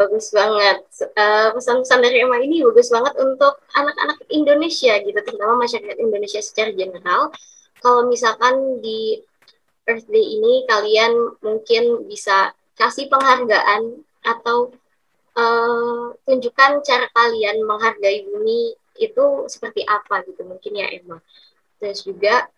Bagus 0.00 0.32
banget. 0.32 0.80
Uh, 1.12 1.52
pesan-pesan 1.52 2.00
dari 2.00 2.24
Emma 2.24 2.40
ini 2.40 2.64
bagus 2.64 2.88
banget 2.88 3.20
untuk 3.20 3.60
anak-anak 3.76 4.24
Indonesia 4.32 4.96
gitu, 4.96 5.18
terutama 5.20 5.60
masyarakat 5.60 6.00
Indonesia 6.00 6.40
secara 6.40 6.72
general. 6.72 7.28
Kalau 7.84 8.08
misalkan 8.08 8.80
di 8.80 9.20
Earth 9.84 10.08
Day 10.08 10.40
ini 10.40 10.64
kalian 10.64 11.36
mungkin 11.44 12.08
bisa 12.08 12.56
kasih 12.80 13.12
penghargaan 13.12 14.00
atau 14.24 14.72
uh, 15.36 16.16
tunjukkan 16.24 16.80
cara 16.80 17.06
kalian 17.12 17.60
menghargai 17.68 18.24
bumi 18.24 18.72
itu 18.96 19.24
seperti 19.52 19.84
apa 19.84 20.24
gitu 20.24 20.48
mungkin 20.48 20.80
ya 20.80 20.88
Emma. 20.96 21.20
Terus 21.76 22.08
juga 22.08 22.48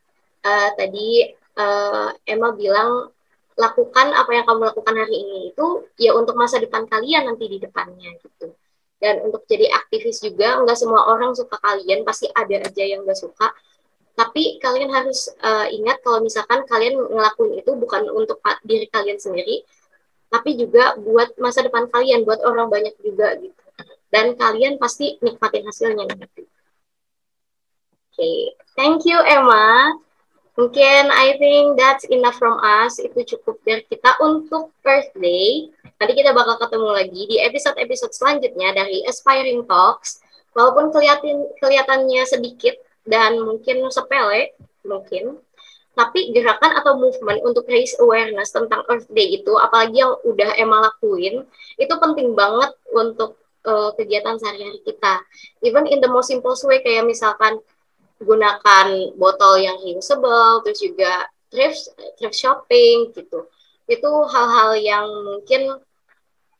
uh, 0.46 0.70
tadi 0.78 1.26
uh, 1.59 2.14
Emma 2.22 2.55
bilang 2.55 3.11
lakukan 3.56 4.06
apa 4.16 4.30
yang 4.32 4.44
kamu 4.48 4.72
lakukan 4.72 4.94
hari 4.96 5.14
ini 5.22 5.38
itu 5.52 5.66
ya 6.00 6.16
untuk 6.16 6.34
masa 6.36 6.56
depan 6.56 6.88
kalian 6.88 7.28
nanti 7.28 7.48
di 7.48 7.58
depannya 7.60 8.16
gitu. 8.20 8.52
Dan 9.02 9.26
untuk 9.26 9.42
jadi 9.50 9.66
aktivis 9.72 10.22
juga 10.22 10.62
nggak 10.62 10.78
semua 10.78 11.10
orang 11.10 11.34
suka 11.34 11.58
kalian 11.58 12.06
pasti 12.06 12.30
ada 12.30 12.62
aja 12.62 12.84
yang 12.86 13.02
nggak 13.02 13.18
suka. 13.18 13.50
Tapi 14.12 14.60
kalian 14.60 14.92
harus 14.92 15.32
uh, 15.40 15.66
ingat 15.72 16.04
kalau 16.04 16.20
misalkan 16.20 16.62
kalian 16.68 17.00
ngelakuin 17.00 17.64
itu 17.64 17.72
bukan 17.74 18.06
untuk 18.12 18.38
diri 18.62 18.86
kalian 18.92 19.16
sendiri, 19.16 19.64
tapi 20.28 20.54
juga 20.54 20.94
buat 21.00 21.32
masa 21.40 21.64
depan 21.64 21.88
kalian, 21.88 22.22
buat 22.28 22.44
orang 22.44 22.68
banyak 22.68 22.94
juga 23.00 23.36
gitu. 23.40 23.62
Dan 24.12 24.36
kalian 24.36 24.76
pasti 24.76 25.16
nikmatin 25.24 25.64
hasilnya 25.64 26.04
nanti 26.04 26.44
okay. 28.22 28.54
thank 28.76 29.04
you 29.08 29.18
Emma. 29.24 29.96
Mungkin 30.52 31.08
I 31.08 31.40
think 31.40 31.80
that's 31.80 32.04
enough 32.12 32.36
from 32.36 32.60
us. 32.60 33.00
Itu 33.00 33.24
cukup 33.24 33.56
dari 33.64 33.84
kita 33.88 34.20
untuk 34.20 34.68
birthday. 34.84 35.72
Nanti 35.96 36.12
kita 36.12 36.36
bakal 36.36 36.60
ketemu 36.60 36.88
lagi 36.92 37.22
di 37.24 37.36
episode-episode 37.40 38.12
selanjutnya 38.12 38.76
dari 38.76 39.00
Aspiring 39.08 39.64
Talks. 39.64 40.20
Walaupun 40.52 40.92
kelihatan 40.92 41.48
kelihatannya 41.56 42.22
sedikit 42.28 42.76
dan 43.08 43.40
mungkin 43.40 43.88
sepele, 43.88 44.52
mungkin. 44.84 45.40
Tapi 45.92 46.32
gerakan 46.32 46.72
atau 46.80 46.96
movement 46.96 47.44
untuk 47.44 47.68
raise 47.68 47.92
awareness 48.00 48.52
tentang 48.52 48.80
Earth 48.88 49.08
Day 49.12 49.36
itu, 49.36 49.52
apalagi 49.60 50.00
yang 50.00 50.16
udah 50.24 50.56
Emma 50.56 50.88
lakuin, 50.88 51.44
itu 51.76 51.94
penting 52.00 52.32
banget 52.32 52.72
untuk 52.96 53.36
uh, 53.68 53.92
kegiatan 53.96 54.40
sehari-hari 54.40 54.80
kita. 54.88 55.20
Even 55.60 55.84
in 55.84 56.00
the 56.00 56.08
most 56.08 56.32
simple 56.32 56.56
way, 56.64 56.80
kayak 56.80 57.04
misalkan 57.04 57.60
gunakan 58.22 58.87
botol 59.18 59.54
yang 59.58 59.76
reusable, 59.82 60.62
terus 60.64 60.80
juga 60.80 61.26
thrift 61.52 61.92
thrift 62.16 62.37
shopping 62.38 63.12
gitu. 63.12 63.46
Itu 63.87 64.11
hal-hal 64.30 64.78
yang 64.78 65.06
mungkin 65.26 65.78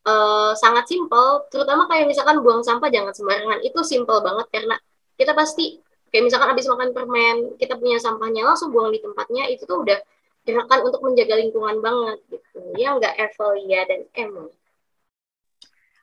uh, 0.05 0.53
sangat 0.59 0.91
simpel, 0.91 1.47
terutama 1.49 1.87
kayak 1.89 2.11
misalkan 2.11 2.43
buang 2.45 2.61
sampah 2.67 2.91
jangan 2.91 3.15
sembarangan. 3.15 3.63
Itu 3.65 3.81
simpel 3.87 4.21
banget 4.21 4.47
karena 4.53 4.77
kita 5.17 5.33
pasti 5.33 5.79
kayak 6.13 6.29
misalkan 6.29 6.53
habis 6.53 6.69
makan 6.69 6.91
permen, 6.93 7.37
kita 7.57 7.81
punya 7.81 7.97
sampahnya 7.97 8.45
langsung 8.45 8.69
buang 8.69 8.93
di 8.93 9.01
tempatnya, 9.01 9.49
itu 9.49 9.65
tuh 9.65 9.81
udah 9.81 9.97
gerakan 10.43 10.81
untuk 10.85 11.01
menjaga 11.07 11.35
lingkungan 11.39 11.79
banget 11.81 12.19
gitu. 12.29 12.61
Ya 12.77 12.93
enggak 12.93 13.15
Evelia 13.17 13.81
dan 13.89 14.01
Emma. 14.13 14.51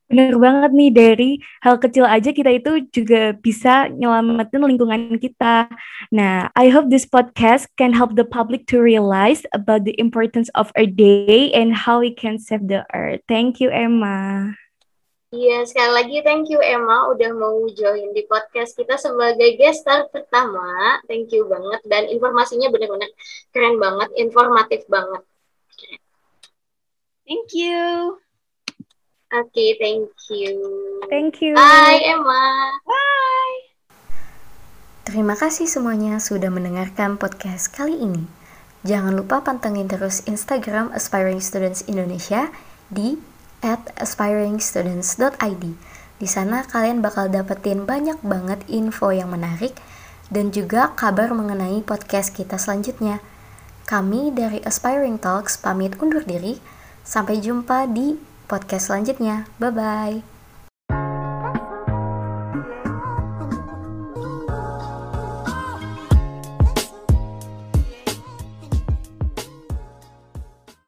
Bener 0.09 0.41
banget 0.41 0.73
nih 0.73 0.89
dari 0.89 1.31
hal 1.61 1.77
kecil 1.77 2.01
aja 2.01 2.33
kita 2.33 2.49
itu 2.49 2.81
juga 2.89 3.37
bisa 3.37 3.85
nyelamatin 3.93 4.65
lingkungan 4.65 5.21
kita. 5.21 5.69
Nah, 6.09 6.49
I 6.57 6.73
hope 6.73 6.89
this 6.89 7.05
podcast 7.05 7.69
can 7.77 7.93
help 7.93 8.17
the 8.17 8.25
public 8.25 8.65
to 8.73 8.81
realize 8.81 9.45
about 9.53 9.85
the 9.85 9.93
importance 10.01 10.49
of 10.57 10.73
our 10.73 10.89
day 10.89 11.53
and 11.53 11.77
how 11.77 12.01
we 12.01 12.09
can 12.09 12.41
save 12.41 12.65
the 12.65 12.89
earth. 12.89 13.21
Thank 13.29 13.61
you, 13.61 13.69
Emma. 13.69 14.57
Iya, 15.29 15.61
sekali 15.69 15.91
lagi 15.93 16.17
thank 16.25 16.49
you 16.49 16.57
Emma 16.57 17.05
udah 17.13 17.29
mau 17.37 17.61
join 17.77 18.17
di 18.17 18.25
podcast 18.25 18.73
kita 18.73 18.97
sebagai 18.97 19.61
guest 19.61 19.85
star 19.85 20.09
pertama. 20.09 20.97
Thank 21.05 21.29
you 21.37 21.45
banget 21.45 21.85
dan 21.85 22.09
informasinya 22.09 22.73
benar-benar 22.73 23.13
keren 23.53 23.77
banget, 23.77 24.09
informatif 24.17 24.89
banget. 24.89 25.21
Thank 27.29 27.53
you. 27.53 28.17
Oke, 29.29 29.53
okay, 29.53 29.69
thank 29.77 30.09
you. 30.33 30.57
Thank 31.05 31.37
you. 31.45 31.53
Bye, 31.53 32.01
Emma. 32.01 32.73
Bye. 32.81 33.57
Terima 35.05 35.37
kasih 35.37 35.69
semuanya 35.69 36.17
sudah 36.17 36.49
mendengarkan 36.49 37.13
podcast 37.13 37.69
kali 37.69 37.93
ini. 37.93 38.25
Jangan 38.81 39.13
lupa 39.13 39.45
pantengin 39.45 39.85
terus 39.85 40.25
Instagram 40.25 40.89
Aspiring 40.97 41.37
Students 41.45 41.85
Indonesia 41.85 42.49
di 42.89 43.21
at 43.61 43.93
aspiringstudents.id. 44.01 45.63
Di 46.17 46.25
sana 46.25 46.65
kalian 46.65 47.05
bakal 47.05 47.29
dapetin 47.29 47.85
banyak 47.85 48.17
banget 48.25 48.65
info 48.65 49.13
yang 49.13 49.29
menarik 49.29 49.77
dan 50.33 50.49
juga 50.49 50.97
kabar 50.97 51.29
mengenai 51.37 51.85
podcast 51.85 52.33
kita 52.33 52.57
selanjutnya. 52.57 53.21
Kami 53.85 54.33
dari 54.33 54.57
Aspiring 54.65 55.21
Talks 55.21 55.61
pamit 55.61 56.01
undur 56.01 56.25
diri. 56.25 56.57
Sampai 57.05 57.37
jumpa 57.37 57.85
di 57.89 58.28
podcast 58.49 58.89
selanjutnya. 58.89 59.45
Bye 59.61 59.69
bye. 59.69 60.38